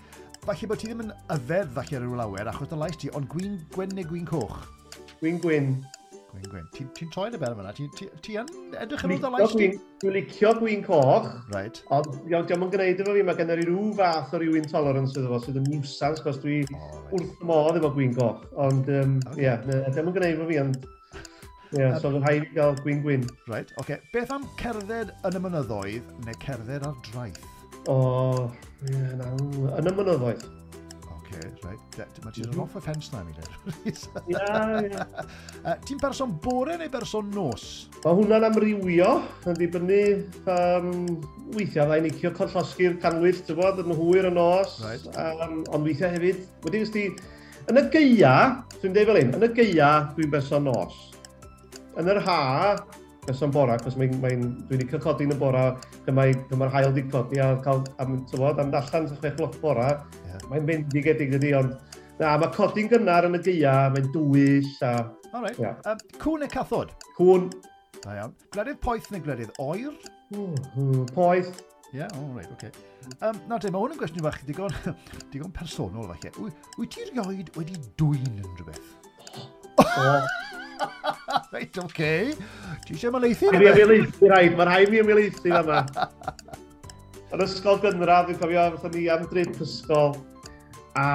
[0.41, 3.27] Falle bod ti ddim yn yfed falle ar y lawer, achos dy lais ti, ond
[3.29, 4.63] gwyn gwyn neu gwyn coch?
[5.19, 5.73] Gwyn gwyn.
[6.31, 6.67] Gwyn, gwyn.
[6.71, 7.73] Ti'n ti troi dy bel yma?
[7.75, 8.47] Ti'n ti, ti yn
[8.79, 9.67] edrych yn ôl ddolais ti?
[9.99, 11.81] Dwi'n licio gwyn coch, right.
[11.91, 15.17] ond iawn, diolch yn gwneud efo fi, mae gen i rhyw fath o rhywun intolerance
[15.17, 17.11] iddo fo, sydd yn niwsans, cos dwi oh, right.
[17.17, 18.47] wrth modd efo gwyn coch.
[18.63, 19.43] Ond, ie, um, okay.
[19.43, 20.89] yeah, diolch yn gwneud efo fi, ond
[21.71, 23.21] Ie, yeah, so fydd rhaid i gael gwyn-gwyn.
[23.47, 23.85] Right, oce.
[23.85, 24.09] Okay.
[24.11, 27.45] Beth am cerdded yn y mynyddoedd neu cerdded ar draeth?
[27.85, 28.41] O, oh,
[28.83, 29.37] ie, yeah, naw.
[29.77, 30.43] Yn y mynyddoedd.
[31.31, 31.99] Ocê, rhaid.
[32.23, 33.33] Mae ti'n off y ffens na mi,
[34.31, 35.05] Ia, ia.
[35.87, 37.65] Ti'n person bore neu person nos?
[38.03, 39.11] Mae hwnna'n amrywio,
[39.47, 39.99] yn dibynnu
[40.51, 40.89] um,
[41.55, 45.07] weithiau ddau'n nicio collosgi'r canwyll, ti'n bod, yn hwyr yn nos, right.
[45.15, 46.43] um, ond weithiau hefyd.
[46.65, 47.05] Wedi ysdi,
[47.71, 48.35] yn y geia,
[48.81, 50.99] dwi'n dweud fel un, yn y geia dwi'n berson nos.
[51.99, 52.41] Yn yr ha,
[53.27, 54.17] nes o'n bora, cos mae'n...
[54.23, 55.65] Mae dwi wedi cael codi yn y bora,
[56.07, 59.89] dyma'r dyma hael di codi, a cael, am, tywod, am allan sy'n chwech gloch bora,
[60.27, 60.45] yeah.
[60.51, 61.97] mae'n fendigedig ydy, ond...
[62.21, 64.93] Na, mae codi'n gynnar yn y dia, mae'n dwyll, a...
[65.31, 65.57] All right.
[65.61, 65.77] Yeah.
[65.87, 66.91] Um, cwn neu cathod?
[67.17, 67.49] Cwn.
[68.01, 68.33] Da iawn.
[68.55, 69.93] Gledydd poeth neu gledydd oer?
[70.35, 71.61] Mm, poeth.
[71.91, 72.69] Ie, yeah, all right, oce.
[72.69, 73.15] okay.
[73.27, 74.75] Um, na te, mae hwn yn gwestiwn fach digon,
[75.33, 76.53] digon personol falle.
[76.77, 78.95] Wyt ti'n rioed wedi dwy'n yn rhywbeth?
[79.81, 80.50] O!
[81.51, 81.83] Reit, oce.
[81.83, 82.31] Okay.
[82.85, 83.49] Ti eisiau ymlaethu?
[83.51, 85.81] Mae'n ymlaethu rhaid, mae'n rhaid mi ymlaethu yma.
[87.35, 90.13] Yn ysgol gynradd, dwi'n cofio, fatha ni am drip ysgol.
[90.95, 91.07] A,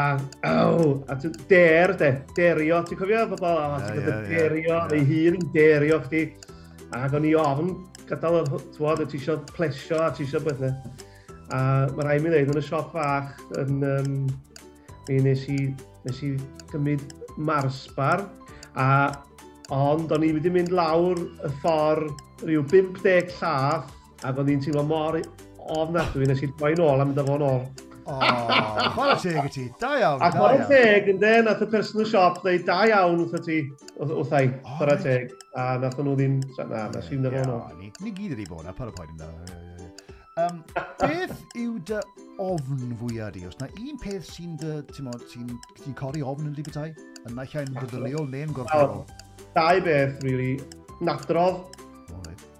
[0.44, 2.82] aw, a ti'n der, de, derio.
[2.84, 6.26] Ti'n cofio, bobl, o, ti'n gyda derio, neu hun yn derio chdi.
[7.00, 7.72] Ac o'n i ofn
[8.10, 10.74] gadael y twod, a ti eisiau plesio, a ti eisiau beth ne.
[11.48, 11.62] A
[11.94, 14.20] mae rhaid mi wneud yn y siop fach, yn, um,
[15.08, 15.62] mi nes i,
[16.04, 16.34] nes i
[16.74, 17.08] gymryd
[17.40, 18.28] marsbar,
[18.76, 18.90] a
[19.74, 23.90] Ond o'n i wedi mynd lawr y ffordd rhyw 50 llath,
[24.22, 25.18] ac o'n i'n teimlo mor
[25.74, 27.64] ofnadwy nes i ddoi nôl a mynd â fo nôl.
[28.06, 28.16] O,
[28.94, 29.64] chwarae teg i ti.
[29.80, 30.60] Da iawn, da iawn.
[30.62, 33.58] Ac teg yn de, nath y person y siop dweud, da iawn wrth ti,
[33.98, 35.34] wrth ei, chwarae teg.
[35.58, 36.38] A nath nhw ddim,
[36.70, 37.58] na, nes i'n dyfo nhw.
[37.80, 39.32] Ni ni gyd ydi bod na, par o poen yna.
[40.36, 40.62] Um,
[41.02, 41.98] beth yw dy
[42.44, 43.46] ofn fwyaf di?
[43.50, 46.94] Os na un peth sy'n dy, ti'n sy, n, sy n ofn yn di bethau?
[47.26, 49.02] Yn naill ai'n feddyliol neu'n gorfforol?
[49.56, 50.56] dau beth, really,
[51.00, 51.64] nadrodd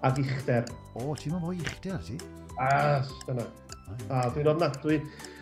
[0.01, 0.65] a dichter.
[0.97, 2.17] O, ti'n mynd mwy uchder, ti?
[2.61, 3.45] A, dyna.
[4.09, 4.99] A, dwi'n ofnadwy.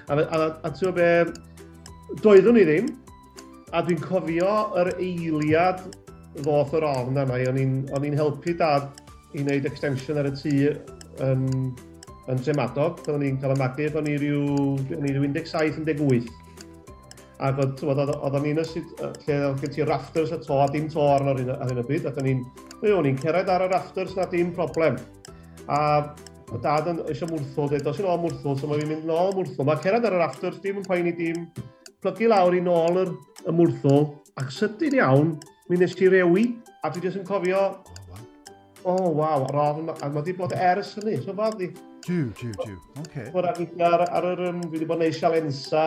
[0.08, 1.10] A, a, a, a ti'n be,
[2.22, 2.92] doeddwn i ddim,
[3.76, 5.84] a dwi'n cofio yr eiliad
[6.42, 7.42] ddoth yr ofn yna.
[7.52, 9.04] O'n i'n helpu dad
[9.36, 10.56] i wneud extension ar y tŷ
[11.26, 11.46] yn,
[12.32, 13.04] yn Tremadog.
[13.06, 14.44] Oedden ni'n cael y magu, o'n i ryw
[14.92, 16.45] 17-18.
[17.44, 21.04] Ac oedd o'n oedden ni'n lle oedd gen ti rafters y to a dim to
[21.04, 22.08] ar hyn, ar hyn o byd.
[22.08, 22.46] Oedden o'n
[22.84, 24.96] mi o'n i'n cered ar y rafters na dim problem.
[25.68, 25.80] A
[26.54, 29.34] y dad yn eisiau mwrthol, dweud, os i'n ôl mwrthol, so mae fi'n mynd nôl
[29.36, 29.68] mwrthol.
[29.68, 31.48] Mae cered ar y rafters, dim yn poeni dim.
[32.06, 33.12] Plygu lawr i nôl yr,
[33.44, 34.08] y mwrthol,
[34.40, 35.34] ac sydyn iawn,
[35.72, 36.46] mi nes i rewi,
[36.86, 37.64] a dwi jyst yn cofio,
[38.86, 41.72] o oh, waw, ar ofn, a mae wedi bod ers hynny, so fad di.
[42.06, 43.24] Diw, diw, diw, oce.
[43.26, 43.32] Okay.
[43.34, 45.86] Ar, ar, ar, um, dwi wedi bod yn neud sialensa,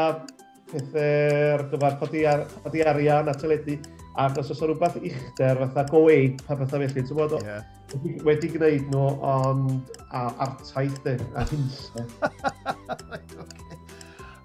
[0.73, 3.79] pethau ar gyfer codi, ar, codi arian a teledu.
[4.19, 7.63] Ac os oes rhywbeth uchder, fatha go-aid, pa bethau felly, ti'n bod, yeah.
[7.93, 12.03] wedi, wedi gwneud nhw, ond a, artaith de, a hinsau.
[13.13, 13.79] okay.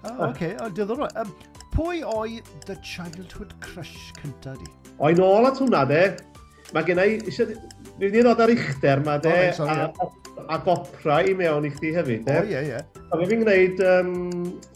[0.04, 0.52] Oh, okay.
[0.76, 1.10] Diddorol.
[1.18, 1.32] Um,
[1.74, 4.70] pwy oedd dy childhood crush cynta di?
[5.02, 6.04] O'i nôl at hwnna, de.
[6.74, 7.50] Mae gen i eisiau
[7.98, 11.70] Ni wedi ddod ar uchder ma, de, oh, right, a, a gopra i mewn i
[11.70, 12.38] chdi hefyd, de.
[12.40, 13.04] O, ie, ie.
[13.14, 14.16] Ond fi'n gwneud um,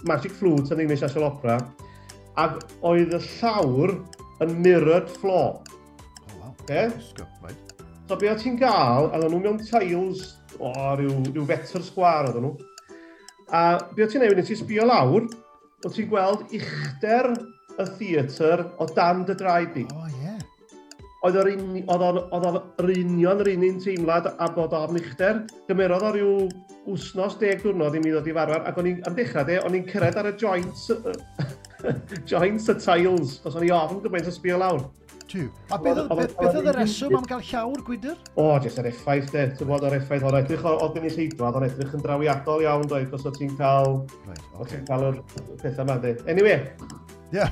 [0.06, 1.56] Magic Flute yn English National Opera,
[2.38, 3.96] ac oedd y llawr
[4.46, 5.58] yn mirrored floor.
[5.58, 5.74] O,
[6.28, 6.54] Oh, wow.
[6.68, 6.86] De?
[7.42, 7.74] Right.
[8.08, 12.46] So be o ti'n gael, a nhw mewn tiles o ryw, ryw fetr sgwar oedden
[12.46, 12.54] nhw.
[13.50, 13.64] A
[13.96, 15.26] be o ti'n neud, nes i sbio lawr,
[15.82, 17.32] o ti'n gweld uchder
[17.78, 19.88] y theatr o dan dy draed di.
[19.90, 20.22] O, oh, ie.
[20.22, 20.27] Yeah
[21.26, 25.00] oedd yr, un, oedd yr, oedd yr union yr un un teimlad a bod o'n
[25.00, 25.40] uchder.
[25.70, 26.34] Gymerodd o ryw
[26.92, 29.76] wsnos deg diwrnod i mi ddod i farfer, ac o'n i'n am dechrau de, o'n
[29.78, 30.86] i'n cyrraedd ar y joints,
[32.30, 34.86] joints y tiles, os o'n i ofn gymaint o sbio lawr.
[35.28, 35.50] Tiw.
[35.74, 38.14] A beth oedd y reswm am gael llawr gwydr?
[38.40, 39.42] O, jyst yr effaith, de.
[39.58, 42.88] Ti'n bod o'r effaith o'r edrych o gyn i lleidwad, o'r edrych yn drawiadol iawn,
[42.88, 43.98] doedd, os o ti'n cael...
[44.24, 44.78] Right, okay.
[44.78, 45.20] ti'n cael yr
[45.60, 46.14] pethau yma, de.
[46.32, 46.62] Anyway,
[47.30, 47.50] Yeah.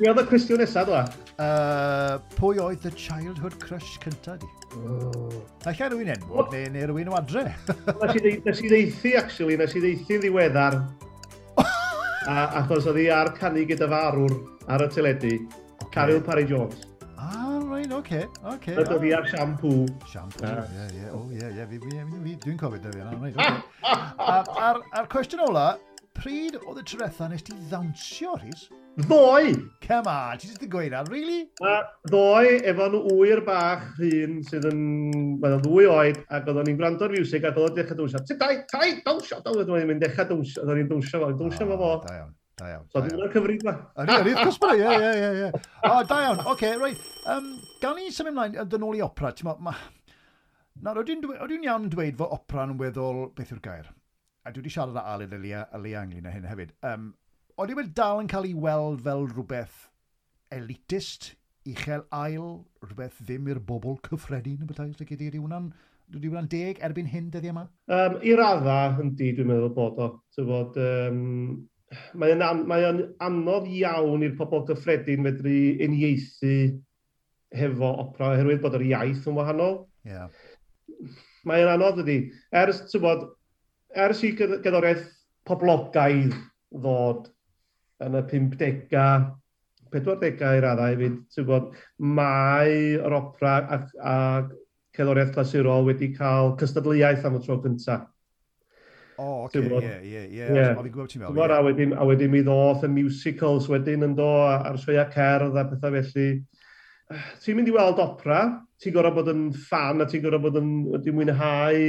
[0.00, 1.04] Mi oedd y cwestiwn nesaf, dwa?
[1.38, 4.48] Uh, pwy oedd y childhood crush cynta di?
[4.80, 5.30] Oh.
[5.68, 7.44] Alla rhywun enwog, neu, neu rhywun o adre.
[8.46, 10.80] nes i ddeithi, actually, nes i ddeithi ddiweddar.
[11.60, 14.34] a, achos oedd hi ar canu gyda farwr
[14.70, 15.92] ar y teledu, okay.
[15.94, 16.88] Caryl Parry Jones.
[17.20, 18.74] Ah, right, oce, oce.
[18.74, 19.84] Oedd hi ar shampoo.
[20.10, 23.86] Yeah, ie, ie, o, oh, ie, ie, dwi'n cofio dy fi yna, right, oce.
[24.98, 25.68] A'r cwestiwn ola,
[26.16, 28.66] pryd oedd y tretha nes ti ddawnsio, Rhys?
[29.00, 29.52] Ddoe!
[29.84, 31.44] Come on, ti jyst yn gweud am, really?
[31.62, 34.82] Uh, ddoe, efo'n wyr bach hun sydd yn...
[35.40, 38.22] Mae'n ddwy oed, ac oeddwn ni'n gwrando'r music, ac oedd o'n dechrau dwnsio.
[38.26, 39.38] Ti dai, dai, dwnsio!
[39.52, 41.92] Oedd o'n ni'n dechrau dwnsio, oedd o'n dwnsio fo, dwnsio fo fo.
[42.08, 42.88] Da iawn, da iawn.
[42.90, 43.76] So, dwi'n cyfrif ma.
[44.04, 45.62] Ydy, wrth gwrs bod, ie, ie, ie, ie.
[45.86, 47.06] O, da iawn, oce, okay, reit.
[47.30, 47.48] Um,
[47.80, 49.78] gael ni symud ymlaen, dyn ôl i opera, ti'n ma...
[50.80, 53.88] Nawr, oedden ni'n iawn yn dweud fod opera'n weddol, beth yw'r gair?
[54.44, 57.10] a dwi wedi siarad â Aled Elia, Elia ynglyn â hyn hefyd, um,
[57.60, 59.86] oedd wedi dal yn cael ei weld fel rhywbeth
[60.54, 61.34] elitist,
[61.68, 65.70] uchel ail, rhywbeth ddim i'r bobl cyffredin, y bethau, sydd wedi hwnna'n
[66.10, 67.68] Dwi wna'n deg erbyn hyn dyddi yma?
[67.94, 70.08] Um, I radda, yndi, dwi'n meddwl bod o.
[70.48, 71.20] Bod, um,
[72.18, 72.88] mae'n an, mae
[73.22, 75.54] anodd iawn i'r pobl gyffredin medru
[75.86, 76.54] uniaethu
[77.60, 79.76] hefo opera, oherwydd bod yr iaith yn wahanol.
[80.08, 80.34] Yeah.
[81.46, 82.18] Mae'n anodd ydi.
[82.58, 83.28] Ers, ti'n bod,
[83.96, 85.06] ers i gyddoriaeth
[85.48, 86.34] poblogaidd
[86.70, 87.28] ddod
[88.04, 89.26] yn y 50au,
[89.90, 94.16] 40au i raddau fi, ti'n bod, mae yr opera a, a
[94.96, 98.06] cerddoriaeth clasurol wedi cael cystadleuaeth am y tro cyntaf.
[99.20, 100.44] O, oce, ie, ie, ie.
[100.48, 101.52] Ond fi'n gwybod ti'n meddwl.
[101.52, 105.66] A wedyn, a wedyn mi ddoth y musicals wedyn yn do a'r sioia cerdd a
[105.68, 106.30] pethau felly.
[107.42, 108.38] Ti'n mynd i weld opera,
[108.80, 111.82] ti'n gorau bod yn fan a ti'n gorau bod yn wedi mwynhau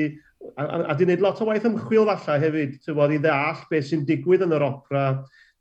[0.56, 3.90] a, a, a di wneud lot o waith ymchwil falle hefyd, tyfod, i ddeall beth
[3.90, 5.06] sy'n digwydd yn yr opera,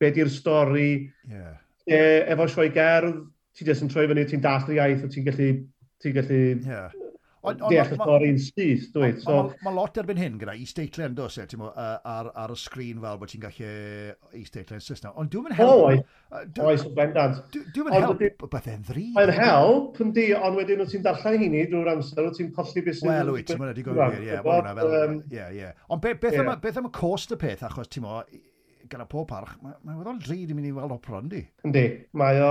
[0.01, 0.93] be di'r stori,
[1.29, 1.59] yeah.
[1.87, 2.01] e,
[2.33, 3.23] efo sioi gerdd,
[3.57, 5.53] ti jyst yn troi fyny, ti'n dall yr iaith, ti'n gallu,
[6.01, 6.99] ti gallu yeah.
[7.40, 9.14] Deall y stori'n syth, dwi.
[9.22, 9.37] So...
[9.48, 13.16] Mae ma lot erbyn hyn gyda isteitlen, dos e, mo, ar, ar y sgrin fel
[13.22, 13.70] bod ti'n gallu
[14.37, 15.14] isteitlen Saesneg.
[15.16, 15.87] Ond dwi'n mynd help.
[15.87, 16.03] Oes,
[16.66, 17.40] oes, bendant.
[17.57, 19.07] Dwi'n mynd help, byddai'n ddri.
[19.16, 23.00] Mae'n help, yndi, ond wedyn wyt ti'n darllen hynny drwy'r amser, wyt ti'n colli beth
[23.00, 23.12] sy'n...
[23.14, 24.37] Wel, wyt, ti'n mynd i gofio, ie,
[25.33, 25.74] ie, ie.
[25.88, 28.20] Ond beth am y cost y peth, achos, ti'n mo,
[28.90, 31.40] gyda pob parch, mae'n mae weddol drud i mynd i weld opera yndi.
[31.66, 31.85] Yndi,
[32.20, 32.50] mae o,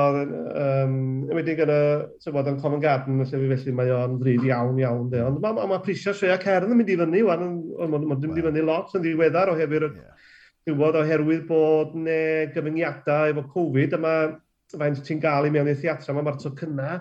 [0.63, 0.97] um,
[1.35, 1.77] wedi gyda,
[2.23, 5.07] sy'n bod yn Common Garden, felly, felly mae o'n drud iawn, iawn.
[5.11, 5.23] De.
[5.25, 8.39] Ond mae ma, ma prisio Shea Cern yn mynd i fyny, wan, ond mae'n mynd
[8.39, 10.27] i fyny lot yn ddiweddar oherwydd yeah.
[10.67, 12.21] Dywod oherwydd bod ne
[12.53, 14.31] gyfyngiadau efo Covid, a mae
[14.77, 16.93] faint ti'n gael i mewn i'r theatra, mae'r tocynna,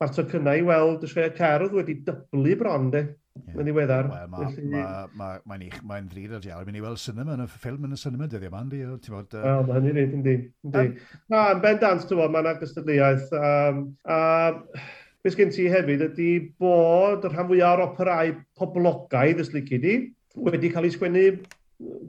[0.00, 3.06] mae'r tocynna i weld y Shea Cerdd wedi dyblu bron, de.
[3.34, 3.56] Yeah.
[3.58, 4.06] Yn ddiweddar.
[4.06, 4.68] Wel, mae'n felly...
[4.70, 4.82] ma,
[5.18, 6.68] ma, ma, ma mae'n ddrud ar iawn.
[6.68, 8.82] Mi'n i weld cinema, yn y ffilm yn y cinema dyddiau yma, ynddi?
[8.84, 10.84] Wel, mae hynny'n rhaid, ynddi.
[11.32, 13.32] Na, yn bendant, ti'n bod, mae'n agystadleuaeth.
[13.34, 14.20] Um, a
[15.26, 16.28] beth gen ti hefyd ydy
[16.62, 19.96] bod y rhan fwyaf o'r operau poblogaidd, os lici di,
[20.46, 21.26] wedi cael ei sgwennu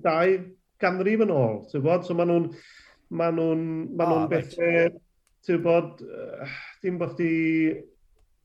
[0.06, 0.38] dau
[0.84, 2.06] ganrif yn ôl, ti'n bod?
[2.06, 2.48] So maen nhw'n
[3.18, 3.50] ma nhw,
[3.98, 5.02] ma nhw ah, bethau,
[5.48, 7.34] ti'n bod, uh, dim bod chdi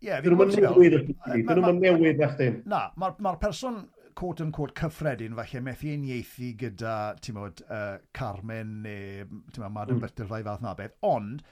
[0.00, 0.54] Ie, fi'n gwybod.
[0.56, 2.60] Dyn nhw'n newid eich dyn.
[2.70, 3.82] Na, mae'r ma person
[4.16, 9.74] quote yn quote cyffredin falle methu unieithu gyda, ti'n modd, uh, Carmen neu, ti'n modd,
[9.76, 10.04] Madam mm.
[10.04, 11.44] Butterfly fath na beth, ond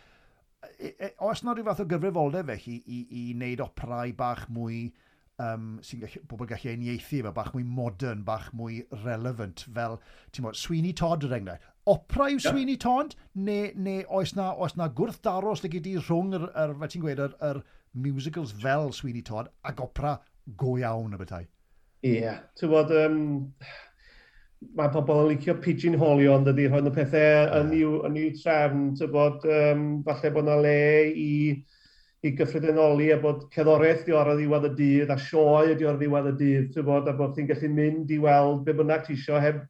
[0.77, 4.89] e, e, oes na rhyw fath o gyfrifoldeb felly i, i wneud oprau bach mwy
[5.45, 9.99] um, sy'n gallu, bobl gallu unieithu fe, bach mwy modern, bach mwy relevant, fel,
[10.33, 11.75] ti'n modd, Sweeney Todd yr enghraifft.
[11.89, 12.51] Opera yw yeah.
[12.51, 13.17] Sweeney Todd,
[13.49, 16.93] neu, neu oes na, oes na gwrth daros dy gyd i rhwng yr, yr, fel
[16.93, 20.19] ti'n gweud, yr, yr, yr musicals fel Sweeney Todd ac opera
[20.57, 21.47] go iawn y bethau.
[22.05, 22.43] Ie, yeah.
[22.59, 23.23] ti'n bod, um,
[24.79, 27.57] mae pobl yn licio pigeonholio ond ydy rhoi'n y pethau yeah.
[27.61, 30.79] yn i'w, yn i'w trefn, ti'n bod, um, falle bod yna le
[31.11, 31.33] i,
[32.23, 35.99] i gyffredinoli a bod ceddoraeth di ar y ddiwedd y dydd a sioe ydi ar
[35.99, 39.07] y ddiwedd y dydd, ti'n bod, a bod ti'n gallu mynd i weld be bynnag
[39.07, 39.65] ti isio heb,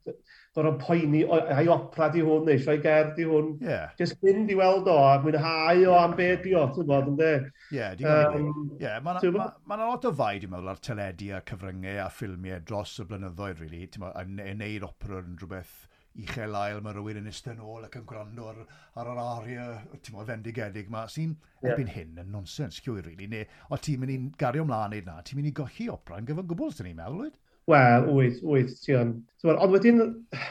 [0.58, 1.20] Bod o'n poeni,
[1.54, 3.52] ai opera di hwn, neu sio'i ger di hwn.
[3.62, 3.92] Yeah.
[4.00, 7.28] Just mynd i weld o, a mwynhau o am beth di o, ti'n bod, ynddi?
[7.76, 12.96] Ie, Ie, mae'n lot o fai, dwi'n meddwl, ar teledu a cyfryngau a ffilmiau dros
[12.98, 15.76] y blynyddoedd, really, ti'n yn, yn neud opera yn rhywbeth
[16.18, 18.62] uchel ail, mae rhywun yn eistedd yn ôl ac yn gwrando ar,
[18.98, 21.70] ar yr aria, ti'n mo, fendigedig yma, sy'n yeah.
[21.70, 25.20] erbyn hyn yn nonsens, cywir, really, Ne, o ti'n mynd i gario ymlaen i'n na,
[25.22, 27.38] ti'n mynd i golli opera yn gyfan gwbl, sy'n ni'n meddwl, wyd?
[27.68, 29.10] Wel, wyth, wyth, ti o'n.
[29.44, 30.00] Ond wedyn,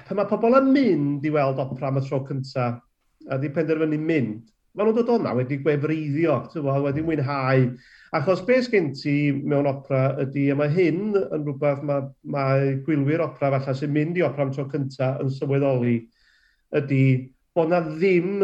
[0.06, 2.78] pan mae pobl yn mynd i weld opera am y tro cyntaf,
[3.28, 4.44] a di penderfynu mynd,
[4.78, 6.36] maen nhw'n dod o'na wedi gwefreiddio,
[6.86, 7.64] wedi mwynhau.
[8.16, 13.26] Achos beth gen ti mewn opera ydy, a mae hyn yn rhywbeth mae, mae gwylwyr
[13.26, 15.98] opera falle sy'n mynd i opera am tro cyntaf yn sylweddoli,
[16.78, 17.02] ydy
[17.58, 18.42] bod na ddim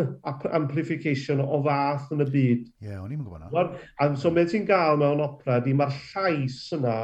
[0.51, 2.69] amplification o fath yn y byd.
[2.81, 3.65] Ie, yeah, o'n i'n gwybod na.
[4.01, 6.95] A so beth ti'n gael mewn opera, di mae'r llais yna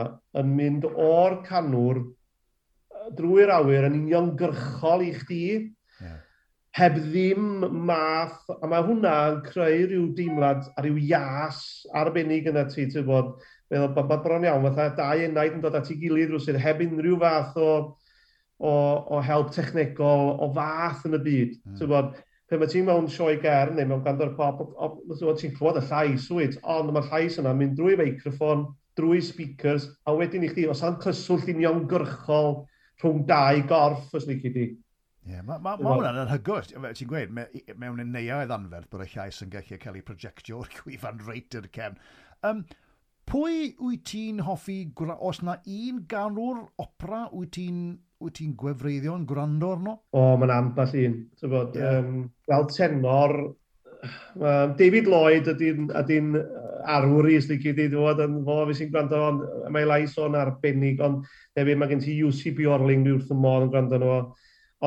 [0.41, 2.01] yn mynd o'r canwr
[3.17, 5.43] drwy'r awyr yn uniongyrchol i chdi,
[6.01, 6.17] yeah.
[6.77, 11.63] heb ddim math, a mae hwnna yn creu rhyw deimlad a rhyw ias
[11.97, 13.35] arbennig yna ti, ti'n bod,
[13.71, 17.17] meddwl, bod bron iawn, fatha dau enaid yn dod at ei gilydd rwysyd, heb unrhyw
[17.23, 17.71] fath o
[18.59, 18.73] o,
[19.15, 21.55] o help technegol o fath yn y byd.
[21.63, 21.77] Mm.
[21.79, 22.17] So, bod,
[22.49, 24.61] pe mae ti'n mewn sioe ger neu mewn gandor pop,
[25.39, 28.67] ti'n clywed y llais wyt, ond mae'r llais yna mynd drwy feicroffon,
[28.99, 32.63] drwy speakers, a wedyn i chdi, os am cyswllt union gyrchol
[33.03, 34.69] rhwng dau gorff, os ni di.
[35.29, 36.71] Yeah, mae ma, ma hwnna'n anhygwys.
[36.73, 37.45] Ti'n gweud, me,
[37.77, 41.69] mewn neuaidd anferth bod y llais yn gallu cael ei projectio o'r gwifan reit i'r
[41.75, 41.99] cefn.
[42.49, 42.63] Um,
[43.29, 47.83] pwy wyt ti'n hoffi, os na un ganwr opera wyt ti'n
[48.23, 49.95] wyt ti'n gwefreiddio'n gwrando arno?
[50.11, 51.15] O, mae'n ambell un.
[51.51, 51.99] Bod, yeah.
[52.01, 53.35] um, fel tenor,
[54.39, 56.19] um, David Lloyd ydy'n ydy
[56.89, 60.37] arwr i, sdi gyd i ddod yn fo, fi sy'n gwrando on, mae lais o'n
[60.39, 61.25] arbennig, ond
[61.59, 64.19] nefyd mae gen ti UCB Orling wrth y môr yn gwrando nhw,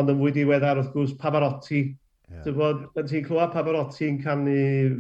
[0.01, 1.85] ond yn fwy diweddar wrth gwrs Pavarotti,
[2.33, 2.55] Yeah.
[2.57, 4.53] Bod, pan ti'n clywed Pavarotti yn canu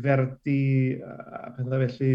[0.05, 2.11] ferdi a pethau felly,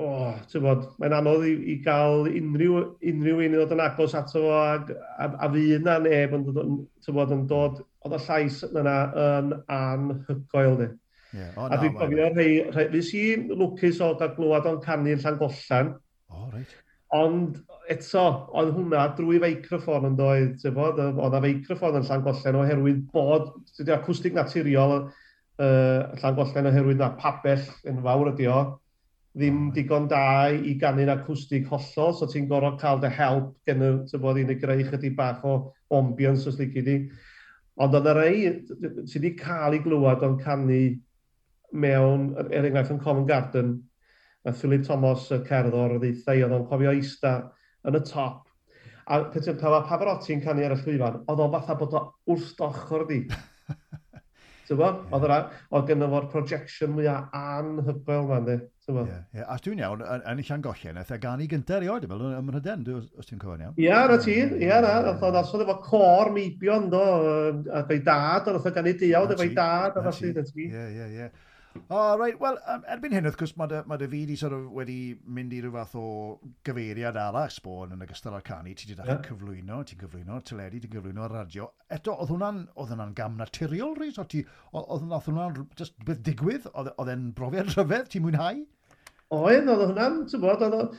[0.00, 2.80] oh, ti'n bod, mae'n anodd i, i gael unrhyw,
[3.10, 6.46] unrhyw un i ddod yn agos ato fo a, a, a fi yna neb yn,
[6.48, 6.72] dod,
[7.08, 10.90] bod, yn dod, oedd y llais yna yn anhygoel ni.
[11.34, 11.50] Yeah.
[11.58, 15.22] Oh, a dwi'n gofio rhai, rhai, fi i lwcus o gael glwad o'n canu yn
[15.22, 15.94] Llangollen.
[16.30, 16.76] Oh, right.
[17.14, 17.58] Ond
[17.90, 18.22] eto,
[18.54, 23.94] oedd hwnna drwy feicroffon yn doedd, bod, oedd y feicroffon yn Llangollen oherwydd bod, dydy
[23.96, 28.62] acwstig naturiol uh, Llangollen oherwydd na pabell yn fawr ydi o,
[29.34, 33.88] ddim digon da i ganu'n acwstig hollol, so ti'n gorfod cael dy help gen y,
[34.10, 35.56] ti'n bod, i'n greu chydig bach o
[35.98, 36.98] ambience os lygu di.
[37.82, 40.78] Ond oedd y rei, sydd wedi cael ei glywed o'n canu
[41.74, 43.74] mewn, er, er enghraifft yn Common Garden,
[44.46, 47.34] a Philip Thomas, y cerddor, y ddeithau, oedd o'n cofio eista
[47.88, 48.44] yn y top.
[49.10, 53.08] A pan pa, Pavarotti'n canu ar y llwyfan, oedd o fatha bod o wrth ochr
[53.10, 53.24] di.
[54.68, 54.90] Ti'n bo?
[55.12, 55.50] Oedd yeah.
[55.76, 58.60] oedd gynno fo'r projection mwyaf anhygoel ma'n di.
[58.86, 59.46] Yeah, yeah.
[59.48, 63.28] A dwi'n iawn, yn eich angollen, eithaf gan i gyntaf erioed, fel ym Mhryden, os
[63.30, 63.78] ti'n cofyn iawn.
[63.80, 64.90] Ie, na ti, ie, na.
[65.14, 67.00] Oedd oedd efo cor meibion, do,
[67.72, 70.68] a ei dad, oedd oedd gan i diawd efo'i dad, oedd ti, na ti.
[70.68, 71.30] Ie, ie, ie.
[71.88, 74.54] O, right, wel, um, erbyn hyn, wrth gwrs, mae dy, ma dy fi di sort
[74.56, 74.98] of wedi
[75.36, 76.04] mynd i rhyw fath o
[76.66, 78.72] gyfeiriad arall sbon yn ogystal â'r canu.
[78.72, 79.24] Ti wedi dachau yeah.
[79.26, 81.66] cyflwyno, ti'n cyflwyno teledu, ti'n cyflwyno radio.
[81.92, 84.20] Eto, oedd hwnna'n, oedd hwnna'n gam naturiol, Rhys?
[84.22, 84.38] Oedd
[84.72, 86.70] hwnna'n just beth digwydd?
[86.70, 88.08] E, oedd e'n brofiad rhyfedd?
[88.14, 88.62] Ti'n mwynhau?
[89.34, 90.96] Oedd, oedd hwnna'n, ti'n bod, oedd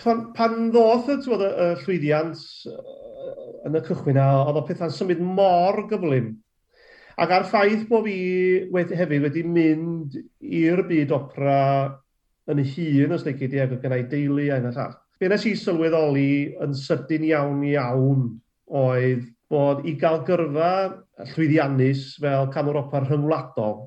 [0.00, 2.46] pan, pan ddoth y, y llwyddiant
[3.66, 6.36] yn y cychwyn, oedd o pethau'n symud mor gyflym
[7.14, 8.16] Ac ar ffaith bod fi
[8.74, 11.58] wedi, hefyd wedi mynd i'r byd opera
[12.50, 14.96] yn hun, os ddecyd di, ac oedd gennau deulu a'n all.
[15.20, 16.30] Be nes i sylweddoli
[16.64, 18.26] yn sydyn iawn iawn
[18.80, 20.70] oedd bod i gael gyrfa
[21.34, 23.84] llwyddiannus fel canwr opera rhyngwladol,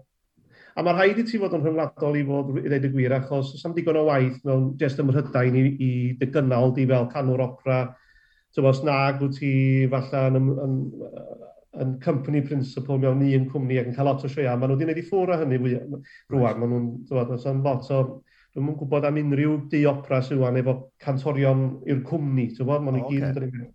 [0.78, 3.52] a mae rhaid i ti fod yn rhyngwladol i fod i ddeud y gwir, achos
[3.60, 7.82] sam digon o waith mewn jyst ymrhydain i, i dy gynnal di fel canwr opera,
[8.56, 9.54] tybos nag wyt ti
[9.92, 10.76] falle yn, yn,
[11.84, 14.56] yn company principal mewn un cwmni ac yn cael lot o sioia.
[14.58, 16.60] Maen nhw wedi gwneud i ffwr o hynny rwan.
[16.62, 18.02] Maen nhw'n dod yn lot o...
[18.56, 22.48] Dwi'n mwyn gwybod am unrhyw di opera sy'n wan efo cantorion i'r cwmni.
[22.66, 23.68] Maen nhw oh, gyd yn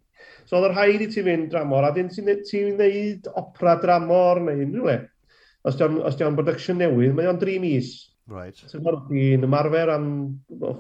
[0.47, 4.41] So oedd yr rhaid i ti fynd dramor, a dyn ti'n ti wneud opera dramor
[4.43, 4.97] neu unrhyw le.
[5.67, 7.93] Os ti'n production newydd, mae o'n dri mis.
[8.31, 8.59] Right.
[8.71, 10.09] Ti'n ti'n ymarfer am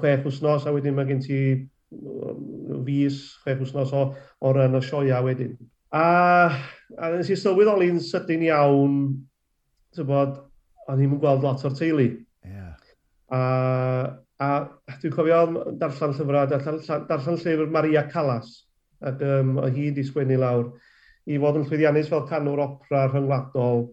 [0.00, 1.38] chwech wsnos, a wedyn mae gen ti
[1.92, 4.08] fus, chwech wsnos o,
[4.42, 5.54] o ran y sioia wedyn.
[5.92, 6.50] A
[6.98, 8.98] A nes i sylweddoli'n sydyn iawn,
[9.94, 10.36] ti'n bod,
[10.90, 12.08] o'n i'n gweld lot o'r teulu.
[12.44, 12.74] Yeah.
[13.32, 13.42] A,
[14.42, 14.48] a
[15.00, 15.42] dwi'n cofio
[15.80, 18.54] darllen llyfrau, darllen, darllen llyfr Maria Callas,
[19.02, 20.68] ac um, o hi wedi sgwennu lawr,
[21.30, 23.86] i fod yn llwyddiannus fel canwr opera rhyngwladol,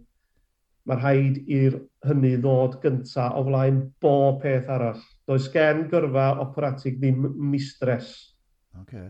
[0.90, 1.78] mae rhaid i'r
[2.10, 5.02] hynny ddod gyntaf o flaen bob peth arall.
[5.30, 8.10] Does gen gyrfa operatig ddim mistres.
[8.82, 9.10] Okay.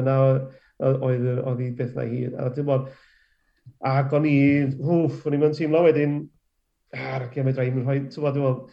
[0.00, 0.16] Yna
[0.82, 2.24] oedd hi beth na hi.
[2.34, 2.88] A dim ond,
[3.84, 4.38] Ac o'n i,
[4.80, 6.22] hwff, o'n i'n teimlo wedyn,
[6.94, 8.70] ar, y gymryd rhaid, yn rhoi, ti'n bod,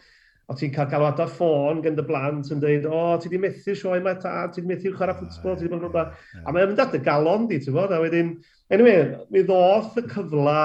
[0.50, 3.78] o ti'n cael galwad o ffôn gen dy blant yn dweud, o, ti di methu'r
[3.78, 6.24] sioe mae ta, ti di methu'r chwarae ffwtsbol, ti di bod yn rhywbeth.
[6.42, 8.34] A mae'n mynd at y galon di, ti'n bod, a wedyn,
[8.74, 10.60] anyway, mi ddoth y cyfla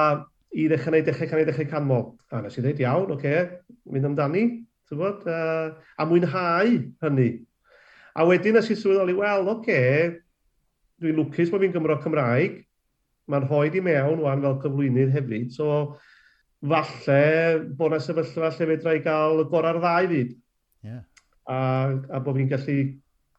[0.57, 2.05] i ddechrau gwneud dechrau canau ddechrau canmol.
[2.31, 4.45] A nes i ddweud, iawn, oce, okay, mynd amdani,
[4.89, 7.29] ti'n bod, uh, a mwynhau hynny.
[8.17, 10.15] A wedyn nes i sylweddoli, wel, oce, okay,
[11.03, 12.63] dwi'n lwcus bod fi'n Gymro Cymraeg,
[13.27, 15.97] Mae'n rhoed i mewn wan fel cyflwynydd hefyd, so
[16.67, 17.19] falle
[17.77, 20.31] bod yna sefyllfa lle fedra i gael y gorau'r ddau fyd.
[20.85, 21.03] Yeah.
[21.47, 21.57] A,
[22.13, 22.77] a bod fi'n gallu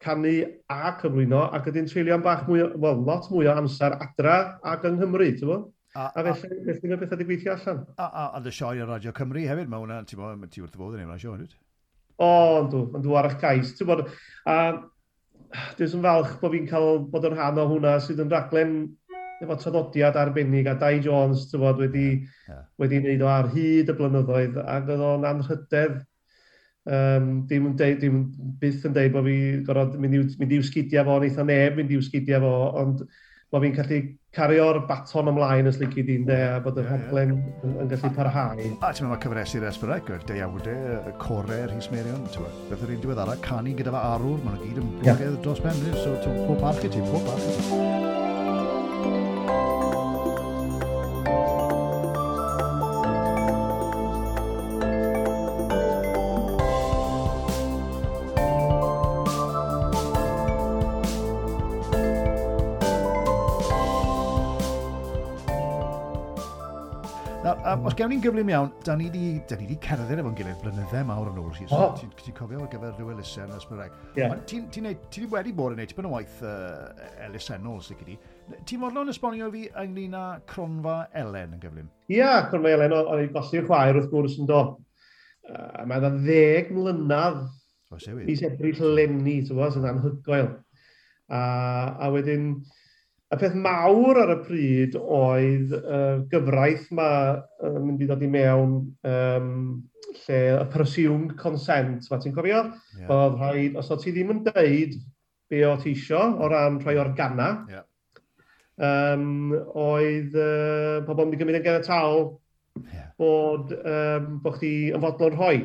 [0.04, 0.34] canu
[0.70, 4.86] a cyflwyno ac ydy'n treulio am bach mwy, well, lot mwy o amser adra ac
[4.88, 5.66] yng Nghymru, ti'n bod?
[5.96, 7.80] A, a, a felly, felly mae bethau wedi gweithio allan.
[7.96, 10.78] A, a, a dy sioe ar Radio Cymru hefyd, mae hwnna, ti'n bod, ti wrth
[10.78, 11.48] bod yn ei wneud sioe,
[12.18, 12.28] O,
[12.64, 14.04] yndw, yndw ar eich cais, ti'n bod,
[14.50, 14.54] a
[15.78, 18.72] dwi'n falch bod fi'n cael bod yn rhan o hwnna sydd yn raglen
[19.42, 22.08] efo traddodiad arbennig a Dai Jones tyfod, wedi,
[22.48, 22.62] yeah.
[22.80, 26.00] wedi wneud o ar hyd y blynyddoedd ac oedd o'n anrhydedd
[26.88, 28.20] Um, dim, yn deud, dim
[28.62, 32.00] byth yn deud bod fi gorfod mynd, mynd i'w sgidiau fo, neitha neb mynd i'w
[32.06, 33.02] sgidiau fo, ond
[33.52, 33.98] bod fi'n gallu
[34.38, 38.56] cario'r baton ymlaen os lygu di'n de, a bod y rhaglen yn, yn gallu parhau.
[38.56, 42.24] A ti'n meddwl mae cyfresu'r esbrec, y deiawdau, y core, Rhys Merion,
[42.70, 45.42] beth yw'r un diweddara, canu gyda fe arwr, maen nhw gyd yn blogedd yeah.
[45.44, 46.16] dros ben, so
[46.46, 48.17] pob parch i ti, pob parch i ti.
[67.98, 71.30] gawn ni'n gyflym iawn, da ni wedi, da ni wedi cerdded efo'n gilydd blynyddau mawr
[71.32, 71.48] yn ôl.
[71.56, 71.96] Ti'n oh.
[71.98, 73.96] ti, ti cofio ar gyfer rhyw elusen yn ysbryd rhaeg.
[74.14, 74.36] Yeah.
[74.46, 76.92] Ti'n ti, ti wedi bod yn neud tipyn o waith uh,
[77.26, 78.14] elusenol sy'n gyda.
[78.68, 80.22] Ti'n fodlon esbonio fi ynglyn â
[80.52, 81.88] cronfa Elen yn gyflym?
[82.06, 84.62] Ia, yeah, cronfa Elen, o'n i'n golli'r chwaer wrth gwrs yn do.
[85.48, 87.42] Uh, mae yna ddeg mlynedd
[87.98, 90.52] e mis ebryll lenni, ti'n bod, sy'n anhygoel.
[91.34, 91.42] A,
[91.98, 92.52] a wedyn,
[93.28, 98.28] Y peth mawr ar y pryd oedd uh, gyfraith mae uh, mynd i ddod i
[98.32, 99.50] mewn um,
[100.22, 102.62] lle y presumed consent, mae ti'n cofio?
[102.96, 103.10] Yeah.
[103.12, 104.96] Oedd rhaid, os oedd ti ddim yn deud
[105.52, 107.84] be o ti isio o ran rhai organa, yeah.
[108.88, 112.24] um, oedd uh, pobl yn mynd i gymryd yn genetawl
[112.80, 113.10] yeah.
[113.20, 115.58] bod, um, bod chdi yn fodlon rhoi.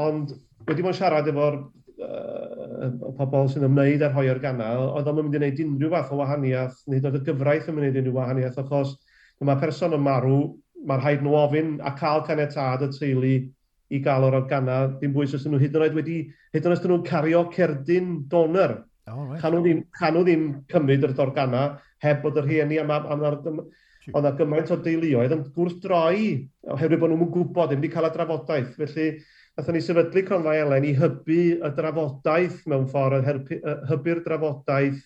[0.00, 0.32] Ond
[0.64, 1.60] wedi bod yn siarad efo'r
[2.00, 6.20] y pobl sy'n ymwneud â'r hoi'r ganal, oedd o'n mynd i wneud unrhyw fath o
[6.20, 8.94] wahaniaeth, nid oedd y gyfraith yn mynd i wneud unrhyw wahaniaeth, achos
[9.44, 10.38] mae person yn marw,
[10.86, 13.34] mae'r rhaid nhw ofyn a cael caniatad y teulu
[13.90, 16.20] i gael o'r organa, dim bwys os nhw hyd yn oed wedi,
[16.54, 18.78] hyd yn oed nhw'n cario cerdyn donor.
[19.10, 19.40] Oh, right.
[19.42, 21.64] Can nhw ddim, can nhw ddim cymryd yr organa
[22.04, 23.62] heb bod yr rhieni am, am, am,
[24.16, 26.20] Ond na gymaint o deuluoedd yn gwrth droi,
[26.72, 28.70] oherwydd bod nhw'n gwybod, ddim wedi cael y drafodaeth.
[28.78, 29.08] Felly,
[29.58, 33.26] Nathon ni sefydlu Cronfa Elen i hybu y drafodaeth mewn ffordd,
[33.90, 35.02] hybu'r drafodaeth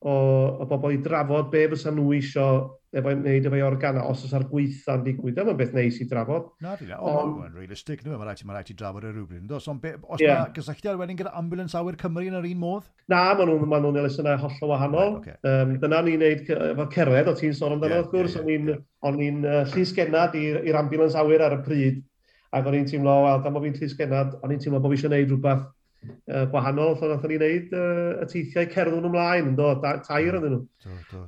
[0.00, 0.12] o,
[0.60, 2.50] o bobl i drafod be fysa nhw isio
[2.90, 5.36] efo wneud efo'i organa os oes ar gweitha'n digwydd.
[5.36, 6.48] Dyma'n beth neis i drafod.
[6.64, 9.44] Na, dwi'n on, mae'n realistig, dwi'n mae'n rhaid i drafod yr rhywbryd.
[9.50, 10.42] Dos, ond os yeah.
[10.42, 12.88] mae gysylltiad wedyn gyda ambulance awyr Cymru yn yr un modd?
[13.12, 15.16] Na, maen nhw'n ma nhw elusynau o wahanol.
[15.20, 15.52] Right, okay.
[15.52, 18.70] um, dyna ni'n neud efo cerdded, o ti'n sôn amdano, yeah, wrth gwrs, yeah, yeah,
[18.74, 18.84] yeah.
[19.06, 22.02] o'n i'n uh, llisgenad i'r ambulance awyr ar y pryd
[22.50, 25.12] Ac o'n i'n teimlo, wel, gan bod fi'n llysgenad, o'n i'n teimlo bod fi eisiau
[25.12, 29.58] gwneud rhywbeth uh, gwahanol, so nath o'n i'n neud uh, y teithiau cerddwn ymlaen, yn
[29.58, 30.58] dod, tair yn nhw.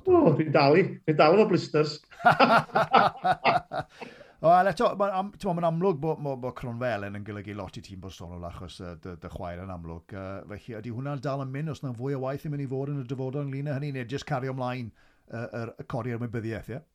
[0.09, 2.01] O, dwi'n dalu, dwi'n dalu fo blisters.
[4.43, 8.43] Wel, eto, mae'n ma amlwg bod, bod, bod Cronfelen yn golygu lot i tîm Bostonol
[8.49, 10.17] achos uh, dy, dy chwaer yn amlwg.
[10.19, 12.71] Uh, felly, ydy hwnna'n dal yn mynd os na fwy o waith yn mynd i
[12.73, 14.89] fod yn y dyfodol ynglyn â hynny, neu jyst cario ymlaen
[15.31, 16.81] uh, er, y cori ar wybyddiaeth, ie?
[16.81, 16.89] Yeah?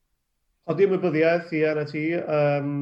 [0.67, 2.03] Codi ymwybyddiaeth, ie, na ti.
[2.19, 2.73] Um,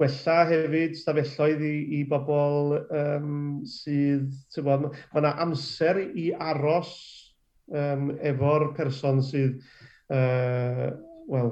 [0.00, 3.34] gwella hefyd stafelloedd i, i bobl um,
[3.68, 6.94] sydd, ti'n bod, mae yna amser i aros
[7.68, 9.58] um, efo'r person sydd,
[10.14, 10.88] uh,
[11.30, 11.50] wel,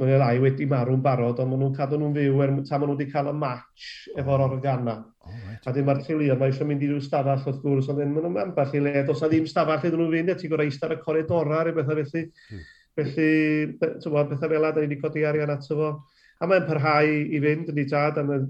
[0.00, 2.96] mae'n rai wedi marw'n barod, ond maen nhw'n cadw nhw'n fyw er, ta maen nhw
[2.96, 4.96] wedi cael y match efo'r organa.
[5.24, 5.68] Oh, right.
[5.68, 8.40] A dim mae'r teuluoedd, mae eisiau mynd i ryw stafell wrth gwrs, ond maen nhw'n
[8.46, 10.98] ambell i le, dos na ddim stafell iddyn nhw fynd, a ti'n gorau eistedd y
[11.04, 12.26] coridorau, neu bethau felly.
[12.48, 12.66] Hmm.
[12.94, 13.30] Felly,
[13.78, 15.94] ti'n bod, bethau fel yna, da ni wedi codi arian ato fo.
[16.42, 18.48] A mae'n parhau i fynd yn ei tad, a mae'n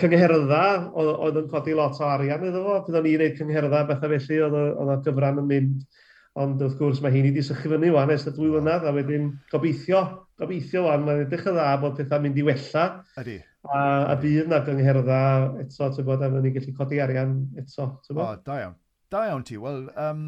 [0.00, 0.62] cyngherydda
[0.98, 2.78] oedd yn codi lot o arian iddo fo.
[2.86, 6.00] Byddwn ni'n gwneud cyngherydda bethau felly oedd y gyfran yn mynd.
[6.42, 8.92] Ond wrth gwrs mae hyn i di sychu fyny wan ers y dwy flynydd, a
[8.96, 10.00] wedyn gobeithio,
[10.40, 12.86] gobeithio wan, mae'n edrych y dda bod pethau'n mynd i wella.
[13.20, 13.36] Ydy.
[13.68, 15.20] A, a bydd na gyngherydda
[15.66, 17.90] eto, ti'n bod, a fyddwn ni'n gallu codi arian eto.
[18.16, 18.78] O, da iawn.
[19.12, 19.60] Da iawn ti.
[19.60, 20.26] Wel, um,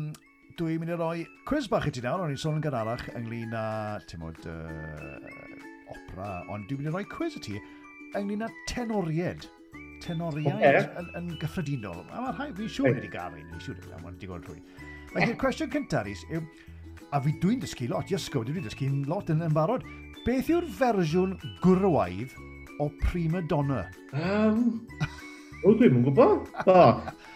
[0.60, 3.56] dwi'n mynd i roi quiz bach i ti nawr, o'n i'n sôn yn gynharach ynglyn
[3.56, 3.64] â,
[4.10, 7.58] ti'n bod, uh, opera, ond dwi'n mynd i roi quiz i ti
[8.18, 9.48] ynglyn â tenoried.
[10.04, 10.84] Tenoriaid okay.
[11.00, 12.02] yn, yn, gyffredinol.
[12.12, 14.60] A mae rhai, fi'n siŵr wedi gael un, fi'n siŵr wedi gael un, digon trwy.
[15.12, 16.42] Felly, y cwestiwn cyntaf yw,
[17.14, 19.86] a fi dwi'n dysgu lot, iasgob, dwi'n dysgu lot yn yn barod,
[20.26, 22.34] beth yw'r fersiwn gwrwaidd
[22.82, 23.84] o Prima Donna?
[24.12, 24.82] Um,
[25.62, 26.50] o, dwi'n mwyn gwybod.
[26.66, 26.78] O,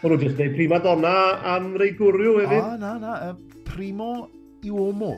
[0.03, 1.15] o'n nhw'n dweud Prima Donna
[1.55, 2.61] am rei gwrw hefyd.
[2.61, 4.29] O, na, na, uh, Primo
[4.67, 5.15] Uomo.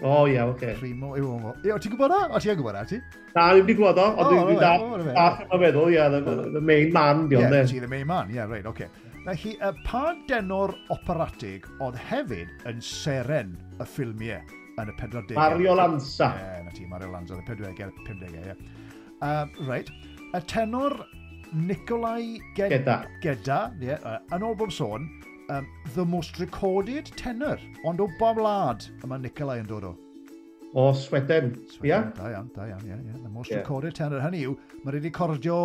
[0.00, 0.54] O, oh, ie, oce.
[0.54, 0.74] Okay.
[0.80, 1.52] Primo yw hwnnw.
[1.64, 2.20] Ie, o ti'n gwybod o?
[2.32, 3.00] O ti'n gwybod o, ti?
[3.34, 6.06] Na, ddim wedi gwybod o, ond dwi'n dall yn meddwl, ie,
[6.56, 7.62] the main man, di ond e.
[7.66, 8.88] Ie, the main man, ie, reit, oce.
[9.26, 15.36] Felly, y pa denor operatig oedd hefyd yn seren y ffilmiau yn y 40au?
[15.36, 16.30] Mario Lanza.
[16.32, 18.56] Ie, yeah, na ti, Mario Lanza, y 40au, 50au, ie.
[19.20, 19.92] Uh, right.
[20.32, 21.06] y tenor
[21.52, 23.90] Nicolai Ged Geda, Geda ie.
[23.90, 25.08] yeah, uh, yn ôl bob sôn,
[25.50, 29.92] um, the most recorded tenor, ond o bob lad yma Nicolau yn dod o?
[30.78, 32.04] O Sweden, ia?
[32.14, 33.22] Da iawn, da iawn, ia, ia.
[33.22, 33.58] The most yeah.
[33.58, 35.56] recorded tenor, hynny yw, mae wedi recordio,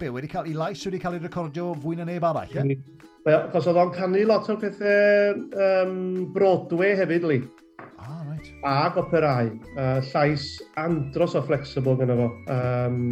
[0.00, 2.64] be, wedi cael ei lais wedi cael ei recordio fwy na neb arall, ia?
[2.66, 2.96] Yeah?
[3.52, 5.96] cos oedd o'n canu lot o'r pethau um,
[6.34, 7.42] Broadway hefyd, li.
[7.98, 8.48] Ah, right.
[8.66, 10.46] Ac operau, uh, llais
[10.80, 12.30] andros o flexible gyda fo.
[12.54, 13.02] Um,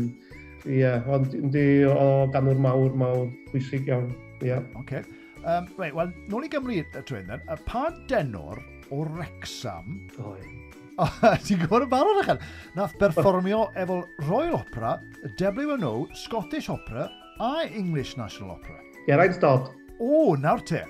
[0.67, 4.09] Ie, yeah, ond yndi o ganwr mawr, mawr, pwysig iawn.
[4.41, 4.49] Ie.
[4.49, 4.65] Yeah.
[4.81, 5.05] Okay.
[5.47, 8.59] Um, Reit, wel, nôl i Gymru y tren then, y pa denor
[8.91, 10.01] o Rexham...
[10.97, 11.05] O,
[11.45, 14.95] Ti'n gwybod y barod eich Nath berfformio efo Royal Opera,
[15.37, 17.05] WNO, Scottish Opera
[17.37, 18.79] a English National Opera.
[19.05, 19.69] Geraint Dodd.
[20.01, 20.81] O, nawr te.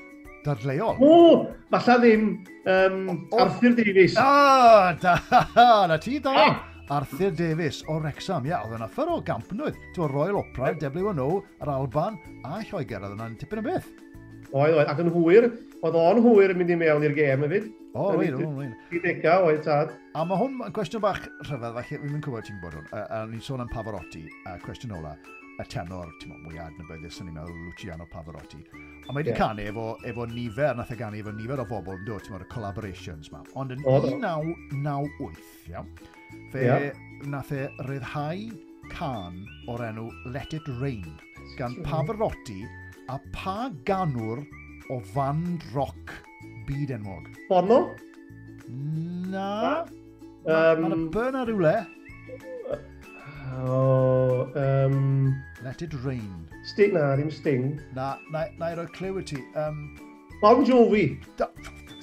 [0.46, 1.02] Dadleol.
[1.02, 2.28] O, falle ddim
[2.70, 4.14] um, o, Arthur Davies.
[4.22, 5.18] Ah, da,
[5.90, 6.38] na ti da.
[6.38, 6.56] Ah.
[7.00, 8.46] Arthur Davies o Wrexham.
[8.46, 9.82] Ia, yeah, oedd yna ffyr o gampnwydd.
[9.96, 13.02] Ti'n Royal Opera, WNO, yr Alban a Lloegr.
[13.02, 13.90] Oedd yna'n tipyn o beth.
[14.52, 15.48] Oedd, oedd, ac yn hwyr,
[15.82, 17.70] oedd o'n hwyr yn mynd i mewn i'r gêm hefyd.
[17.96, 18.74] O, oh, wir, wir, wir.
[18.92, 19.94] 30 oedd tad.
[20.14, 23.06] A mae hwn yn cwestiwn bach rhyfedd, falle, fi'n mynd cwbod ti'n bod hwn, a,
[23.16, 25.14] a ni'n sôn am Pavarotti, a cwestiwn ola,
[25.56, 28.60] y tenor, ti'n meddwl, mwy adnabyddus yn ni'n meddwl, Luciano Pavarotti.
[28.68, 29.40] A mae wedi yeah.
[29.40, 32.44] canu efo, efo nifer, nath e ganu efo nifer o bobl yn dod, ti'n mwyn,
[32.44, 33.40] y collaborations ma.
[33.56, 35.92] Ond yn 1998, iawn,
[36.52, 37.04] fe yeah.
[37.32, 38.50] nath e ryddhau
[38.92, 39.40] can
[39.72, 41.16] o'r enw Let It Rain
[41.56, 42.60] gan Pavarotti
[43.08, 44.42] a pa ganwr
[44.90, 46.14] o fan roc
[46.66, 47.28] byd enwog?
[47.48, 47.80] Bono?
[49.30, 49.84] Na.
[50.46, 51.76] Um, Mae'n ma burn ar rywle.
[53.56, 55.34] Oh, um,
[55.64, 56.46] Let it rain.
[56.64, 57.80] Sting, na, ddim Sting.
[57.94, 59.38] Na, na, na i roi clyw i ti.
[59.58, 59.80] Um,
[60.42, 61.06] bon Jovi.
[61.38, 61.48] Da,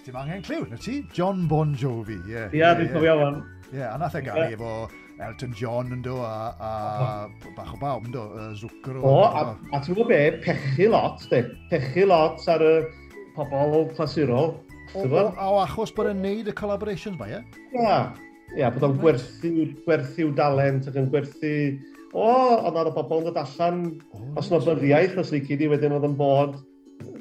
[0.02, 1.02] ddim angen clyw, na ti?
[1.14, 2.32] John Bon Jovi, ie.
[2.32, 3.42] Yeah, Ia, yeah, dwi'n cofio fan.
[3.74, 4.74] Ie, a nath e gael efo
[5.22, 8.98] Elton John yn do, a, a bach o bawb yn do, uh, Zucker.
[8.98, 11.44] O, a, a ti'n gwybod be, pechu lot, de.
[11.72, 12.74] Pechu lot ar y
[13.38, 14.56] pobl clasurol.
[14.94, 17.42] O, o, o, achos bod yn neud y collaborations ba, ie?
[17.78, 17.98] Ia,
[18.58, 19.54] ia, bod o'n gwerthu,
[19.88, 21.56] gwerthu dalent ac yn gwerthu...
[22.14, 22.28] O,
[22.70, 23.80] ond ar y bobl yn dod allan,
[24.14, 26.60] oh, os yna byddiaeth os licid i wedyn oedd yn bod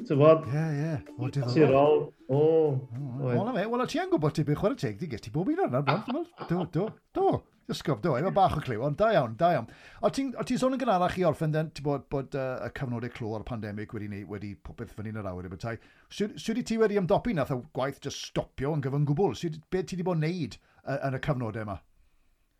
[0.07, 0.45] ti'n bod?
[0.51, 0.93] Ie, ie.
[1.17, 1.97] O, diddorol.
[2.27, 3.31] O, o.
[3.31, 3.65] O, na fe.
[3.71, 6.65] Wel, ti yn gwybod ti beth chwarae teg, di gesti bob un o'r nawr, do,
[6.73, 7.33] do, do.
[7.71, 9.69] Ysgob, do, efo bach o cliw, ond da iawn, da iawn.
[10.03, 13.13] O ti'n ti sôn yn gynharach i orffen, den, ti'n bod, bod uh, y cyfnodau
[13.15, 15.79] clw o'r pandemig wedi ni, wedi popeth fyny yn yr awyr i bethau.
[16.11, 19.31] Swy ti wedi ymdopi nath y gwaith just stopio yn gyfyn gwbl?
[19.39, 21.77] Swy, be ti wedi bod yn neud uh, yn y cyfnodau yma?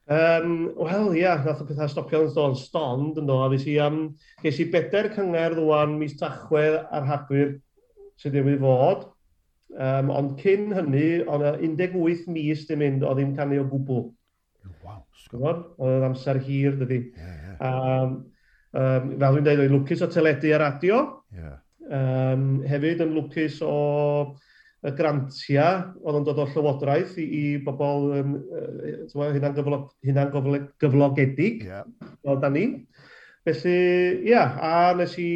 [0.07, 3.51] Um, Wel, ia, yeah, nath y pethau stopio yn ddod stond yn dod.
[3.57, 4.01] Fes i, um,
[4.45, 7.57] ges i bedair cyngor ddwan mis tachwedd ar hagwyr
[8.23, 9.09] sydd wedi fod.
[9.73, 14.05] Um, ond cyn hynny, ond 18 mis dim mynd o ddim canu o gwbl.
[14.83, 15.01] Wow.
[15.25, 15.65] Sgwbod?
[15.81, 17.01] Oedd amser hir, dydy.
[17.17, 17.67] Yeah, yeah.
[17.67, 18.15] Um,
[18.73, 21.03] um, fel dwi'n dweud, oedd lwcus o teledu a radio.
[21.35, 21.59] Yeah.
[21.83, 23.75] Um, hefyd yn lwcus o
[24.83, 25.67] y grantia
[26.03, 30.27] oedd yn dod o llywodraeth i, i bobl um, uh, hynna'n gyflog, hynna
[30.83, 31.63] gyflogedig.
[31.69, 31.87] Yeah.
[32.23, 32.65] Fel da ni.
[33.43, 35.29] Felly, ia, a nes i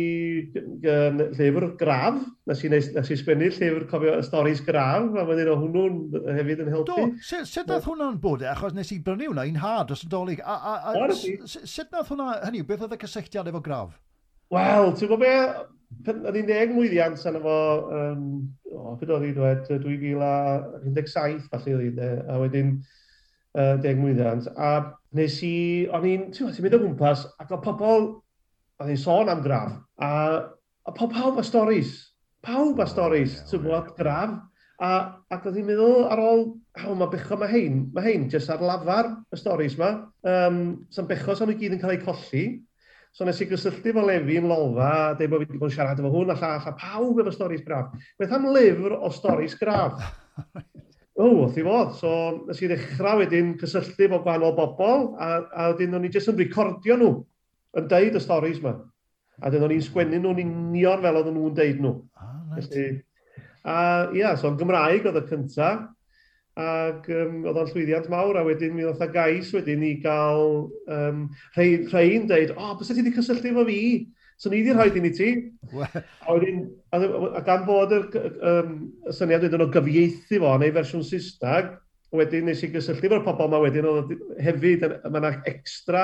[0.55, 5.51] llyfr graf, nes i, nes i sgwennu llyfr cofio y storys graf, a mae'n un
[5.51, 6.93] o hwnnw'n hefyd yn helpu.
[6.93, 8.47] Do, sut, sut nath hwnna'n bod e?
[8.53, 10.39] Achos nes i brynu hwnna un had os y dolyg.
[10.39, 13.97] A, a, a, sut nath hwnna, hynny, beth oedd y cysylltiad efo graf?
[14.55, 15.33] Wel, ti'n gwybod be,
[16.07, 17.57] Yn un deg mwyddiant yn efo,
[17.95, 18.23] um,
[18.75, 22.73] o, beth oedd hi'n dweud, 2017 falle oedd hi'n A wedyn,
[23.57, 24.71] uh, deg mwyddiant, a
[25.17, 25.55] nes i,
[25.93, 28.11] o'n i'n, ti'n mynd o gwmpas, ac o pobl,
[28.81, 30.11] o'n i'n sôn am graf, a,
[30.87, 31.97] a pob pawb a storis,
[32.45, 34.37] pawb a storys, ti'n bod, graf,
[34.77, 34.93] a,
[35.33, 36.45] ac oedd i'n meddwl ar ôl,
[36.77, 39.91] haw, mae becho mae hein, mae hein jyst ar lafar y storis yma,
[40.29, 42.47] um, sa'n becho sa'n nhw gyd yn cael eu colli,
[43.17, 45.73] So nes i gysylltu fo Lefi yn lolfa, a dweud bod fi wedi bod yn
[45.73, 47.87] siarad efo hwn a llall, a pawb efo storys graf.
[48.19, 50.03] Beth am lyfr o storys graf?
[51.17, 51.95] O, wrth i fod.
[51.97, 52.11] So,
[52.45, 56.37] nes i ddechrau wedyn cysylltu efo gwahanol bobl, a, a wedyn o'n i jyst yn
[56.37, 57.11] recordio nhw
[57.79, 58.75] yn deud y storys yma.
[59.41, 61.93] A wedyn o'n i'n sgwennu nhw'n union fel oedd nhw'n deud nhw.
[62.21, 62.67] Ah, right.
[62.69, 62.87] Felly,
[63.67, 63.77] a
[64.15, 65.71] ia, so Gymraeg oedd y cynta,
[66.57, 70.67] ac um, oedd o'n llwyddiant mawr, a wedyn mi oedd y gais wedyn i gael
[70.93, 71.25] um,
[71.57, 73.81] rhai, rhai'n deud, o, oh, bys ti wedi cysylltu efo fi?
[74.37, 75.31] So ni wedi'n rhoi dyn i ti.
[75.73, 76.61] a wedyn,
[76.93, 78.01] a gan bod y,
[78.45, 78.73] um,
[79.09, 81.71] y syniad wedyn o gyfieithu fo neu fersiwn Saesneg,
[82.13, 84.13] wedyn nes i gysylltu fo'r pobol yma wedyn, oedd
[84.45, 86.03] hefyd, mae yna extra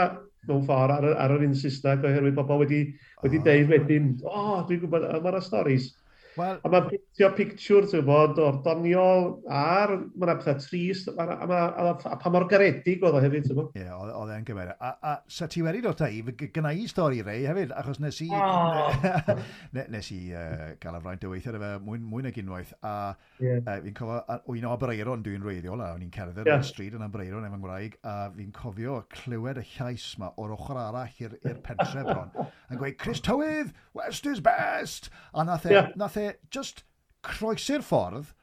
[0.49, 2.81] mewn ffordd ar, ar yr un Saesneg oherwydd pobol wedi,
[3.21, 5.91] wedi deud wedyn, o, oh, dwi'n gwybod, mae'r storis.
[6.37, 11.45] Well, a mae'n pictio pictiwr, ti'n bod, o'r doniol ar, mae'n pethau trist, a, a,
[11.45, 13.69] a, a a pa mor garedig oedd o hefyd, ti'n bod.
[13.77, 14.71] Ie, yeah, oedd e'n gyfer.
[14.73, 18.29] A, a sa ti wedi dod i, gyna i stori rei hefyd, achos nes i,
[18.33, 18.89] oh.
[19.77, 22.95] ne, nes i uh, gael y fraint o weithio efo mwy, mwy nag unwaith, a
[23.43, 23.61] yeah.
[23.61, 26.57] uh, fi'n cofio, un o abreiron dwi'n reiddiol, a o'n i'n cerdded yeah.
[26.57, 30.57] ar y stryd yn abreiron efo'n Ngwraig, a fi'n cofio clywed y llais ma o'r
[30.57, 32.33] ochr arall i'r pentre bron,
[32.71, 35.11] yn gweud, Chris Tywydd, West is best!
[35.37, 35.93] A nath e, yeah.
[35.99, 36.83] nath e e just
[37.27, 38.33] croesi'r ffordd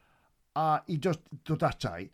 [0.60, 2.08] a i just dod atai,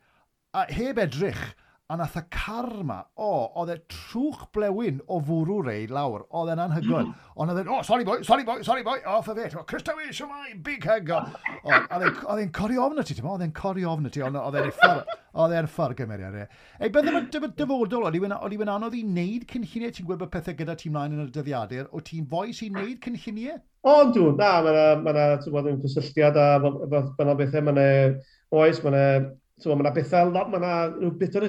[0.53, 1.43] a heb edrych
[1.87, 6.25] a nath y car ma, o, oh, oedd e trwch blewyn o fwrw rei lawr,
[6.35, 7.05] oedd e'n anhygoel.
[7.07, 7.29] Mm.
[7.39, 9.63] Ond oedd e'n, o, oh, sorry boy, sorry boy, sorry boy, off of it, o,
[9.69, 11.13] Christopher siwmai, big hug.
[11.63, 14.75] Oedd e'n cori ofn y ti, oedd e'n cori ofn y ti, ond oedd e'n
[14.75, 14.99] ffar,
[15.45, 16.45] oedd e'n ffar gymeriad e.
[16.81, 18.35] Ei, bydde mae'n dyfodol, oedd i'n
[18.75, 22.27] anodd i wneud cynlluniau, ti'n gwybod pethau gyda ti mlaen yn y dyddiadur, o ti'n
[22.27, 23.63] foes i wneud cynlluniau?
[23.87, 27.85] O, dw, na, mae'n ma cysylltiad a fel bethau, mae'n
[28.59, 31.47] oes, mae So mae yna bethau, lot, mae yna rhyw bit o'r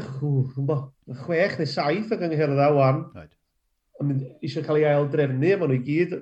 [1.27, 3.03] chwech neu saith o ynghyrdda wan.
[3.17, 3.35] Right.
[4.47, 6.15] eisiau cael ei ail drefnu, maen nhw i gyd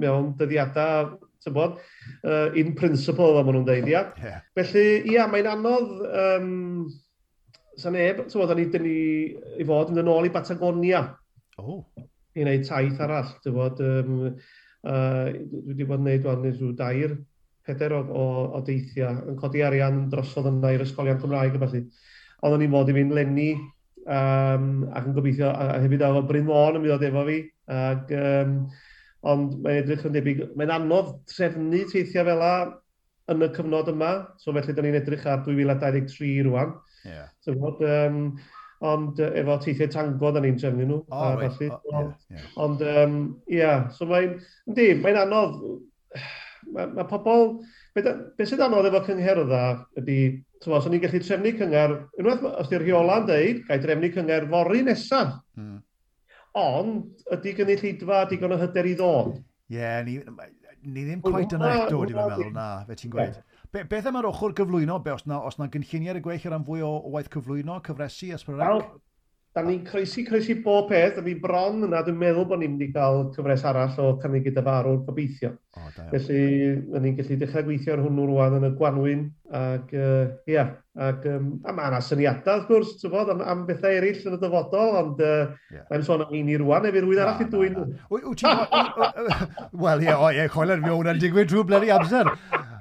[0.00, 1.12] mewn dyddiadau,
[1.44, 1.76] ti'n bod,
[2.24, 4.02] uh, in principle, fel maen nhw'n deud, ia.
[4.18, 4.40] Yeah.
[4.56, 5.92] Felly, ia, mae'n anodd,
[6.24, 6.88] um,
[7.78, 8.98] sa'n neb, ti'n bod, ni, dyn ni
[9.60, 11.04] i fod yn ôl i Batagonia.
[11.60, 11.84] Oh.
[12.34, 14.16] I wneud taith arall, ti'n bod, um,
[14.88, 17.20] uh, dwi wedi bod yn gwneud, dwi'n rhyw dair
[17.70, 18.24] peder o, o,
[18.58, 21.84] o deithiau yn codi arian drosodd yna i'r ysgolion Cymraeg a falle.
[22.40, 23.50] Oedden ni fod i fynd lenni
[24.06, 27.40] um, ac yn gobeithio, a, a hefyd efo Bryn Môn yn mynd o efo fi.
[27.80, 28.54] Ac, um,
[29.30, 32.54] ond mae'n edrych yn debyg, mae'n anodd trefnu teithiau fel la
[33.30, 36.74] yn y cyfnod yma, so felly da ni'n edrych ar 2023 rwan.
[37.06, 37.28] Yeah.
[37.44, 38.24] So, bod, um,
[38.90, 41.02] ond uh, efo teithiau tango da ni'n trefnu nhw.
[41.12, 41.62] Oh, a, right.
[41.68, 42.50] oh, yeah, yeah.
[42.64, 43.20] Ond, um,
[43.52, 44.38] yeah, so mae'n,
[44.70, 45.60] yndi, mae'n anodd,
[46.74, 47.60] mae ma pobl...
[47.96, 48.02] Be,
[48.38, 50.18] be sydd anodd efo cyngherddau ydy,
[50.62, 54.46] so os o'n i'n gallu trefnu cyngor, unwaith os di'r rheola'n deud, gai drefnu cyngor
[54.52, 55.36] fori nesaf.
[55.58, 55.80] Mm.
[56.60, 59.36] Ond, ydy gynulleidfa digon o hyder i ddod.
[59.70, 60.18] Ie, yeah, ni,
[60.86, 63.42] ni ddim coed yna eto, dwi'n meddwl, na, fe ti'n gweud.
[63.70, 66.66] Be, beth yma'r ochr gyflwyno, be, os na, os na gynlluniau y gwell ar am
[66.66, 68.82] fwy o, o waith cyflwyno, cyfresu, ysbrydau?
[69.54, 72.84] da ni'n croesi, croesi bob peth, a fi bron yna, dwi'n meddwl bod ni'n mynd
[72.86, 75.50] i gael cyfres arall o cynnig gyda farw'r gobeithio.
[75.74, 79.26] O, da Felly, da ni'n gallu dechrau gweithio ar hwnnw rwan yn y gwanwyn,
[79.58, 80.68] ac, uh, ia,
[81.02, 84.40] ac, um, a mae yna syniadau, wrth gwrs, bod, am, am bethau eraill yn y
[84.44, 85.84] dyfodol, ond uh, yeah.
[85.90, 87.78] mae'n sôn am un i rwan, efo'n rwy'n arall i dwy'n.
[89.82, 92.30] Wel, ie, o, ie, coelad fi o hwnna'n digwydd drwy bleri amser.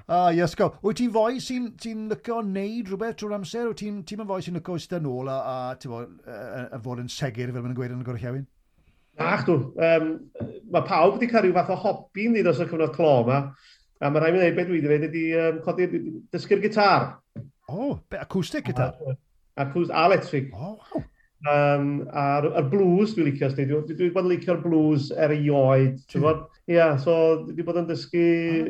[0.09, 0.71] Ah, yes, go.
[0.81, 3.67] Wyt ti'n foi sy'n ti lyco wneud rhywbeth trwy'r amser?
[3.69, 7.11] Wyt ti'n ti foi sy'n lyco ystyn ôl a, a, bo, a, a fod yn
[7.13, 8.47] segur fel mae'n gweud yn y gorchiawin?
[9.21, 9.59] Ach, chdw.
[9.77, 10.07] Um,
[10.73, 13.37] mae pawb wedi cael rhyw fath o hobi yn ddos o cyfnod clo yma.
[14.01, 15.89] A mae rhaid i wneud beth dwi wedi gwneud ydy um, codi
[16.33, 17.07] dysgu'r gitar.
[17.69, 18.97] O, oh, be, acoustic gitar?
[19.05, 19.13] A,
[19.61, 20.49] a, a electric.
[20.55, 21.05] O, oh, wow.
[21.47, 25.47] Um, a'r, ar blues dwi'n licio, dwi, dwi, dwi bod yn licio'r blues er ei
[25.47, 26.41] oed, ti'n bod?
[26.67, 28.25] Ie, yeah, so dwi bod yn dysgu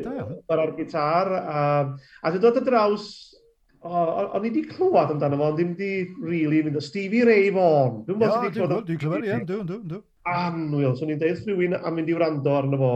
[0.05, 1.63] ar ar gitar, a,
[2.21, 3.07] a dwi'n dod y draws,
[3.89, 5.91] o'n i wedi clywed amdano fo, ond ddim wedi
[6.21, 8.03] really mynd o Stevie Ray Vaughan.
[8.05, 8.85] Dwi'n bod wedi clywed.
[8.91, 10.05] Dwi'n clywed, ie, dwi'n, dwi'n, dwi'n.
[10.29, 12.93] Anwyl, so ni'n deud rhywun am mynd i wrando arno fo,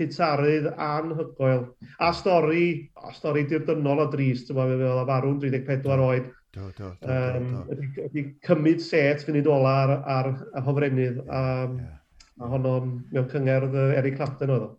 [0.00, 1.66] gitarydd anhygoel,
[2.02, 2.66] a stori,
[2.98, 7.08] a stori dirdynol o drist, ti'n meddwl, fel a farw'n 34 oed, Do, do, do.
[7.08, 8.06] Um, do, do.
[8.10, 11.42] Ydy, cymryd set fynd ola ar, ar, ar hofrennydd a,
[11.80, 11.98] yeah.
[12.38, 14.72] a honno'n mewn cyngerdd Eric Clapton oedd o.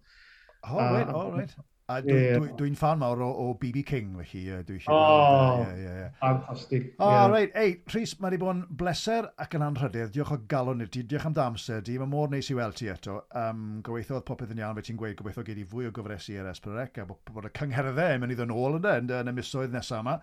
[0.70, 1.56] Oh, a, right, all right.
[1.92, 2.38] A dwi'n yeah.
[2.40, 4.94] dwi, dwi fan mawr o, o BB King, felly uh, dwi eisiau...
[4.96, 6.12] Oh, yeah, yeah, yeah.
[6.22, 6.86] fantastic.
[6.94, 7.26] O, oh, yeah.
[7.34, 7.58] right.
[7.60, 10.14] Ei, Rhys, mae wedi bod yn bleser ac yn anrhydydd.
[10.14, 11.82] Diolch o galon i ti, diolch am damser.
[11.84, 11.98] di.
[12.00, 13.18] Mae mor neis i weld ti eto.
[13.36, 16.38] Um, gobeithio oedd popeth yn iawn, fe ti'n gweud, gobeithio gei di fwy o gyfresu
[16.40, 19.36] ar Esbrerec, a bod y cyngherddau e yn mynd i ddyn ôl yna yn y
[19.42, 20.20] misoedd nesaf yma.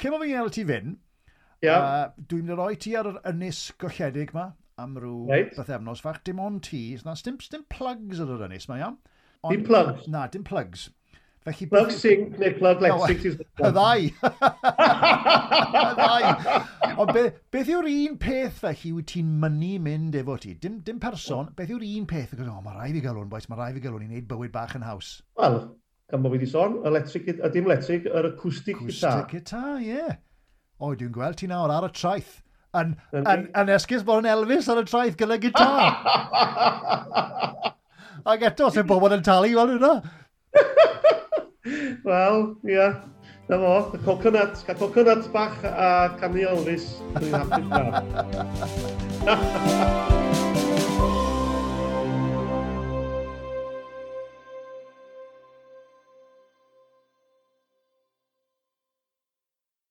[0.00, 0.96] Cym o fi'n gael ti fynd,
[1.64, 1.80] yeah.
[1.80, 4.46] uh, dwi'n mynd i roi ti ar yr ynys golledig ma,
[4.80, 5.52] am rhyw right.
[5.58, 8.96] bythefnos fach, dim ond ti, na, dim, dim plugs ar yr ynys ma, iawn.
[9.48, 10.08] Dim plugs?
[10.08, 10.88] Na, dim plugs.
[11.40, 13.38] Felly, plug sync neu plug lexic.
[13.60, 14.02] No, y ddau.
[15.80, 16.24] y ddau.
[17.00, 17.22] Ond be,
[17.54, 20.52] beth yw'r un peth felly wyt ti'n mynnu mynd efo ti?
[20.60, 22.34] Dim, dim person, beth yw'r un peth?
[22.44, 24.52] Oh, mae rai fi gael hwn, boes, mae rai fi gael hwn i wneud bywyd
[24.52, 25.14] bach yn haws.
[25.40, 25.56] Wel,
[26.10, 29.22] gan bod fi wedi sôn, electric, a dim electric, yr acoustic guitar.
[29.22, 29.88] Acoustic guitar, ie.
[29.94, 30.16] Yeah.
[30.80, 32.38] O, dwi'n gweld ti nawr ar y traeth.
[32.76, 35.80] Yn, yn, yn, yn esgus bod yn Elvis ar y traeth gyda gitar.
[38.30, 39.94] Ac eto, sef bobl yn talu fel hwnna.
[42.08, 42.76] Wel, ie.
[42.76, 43.00] Yeah.
[43.50, 46.86] Na fo, y coconut, ca coconut bach a canu Elvis.
[47.18, 47.34] Dwi'n
[49.26, 50.26] hapus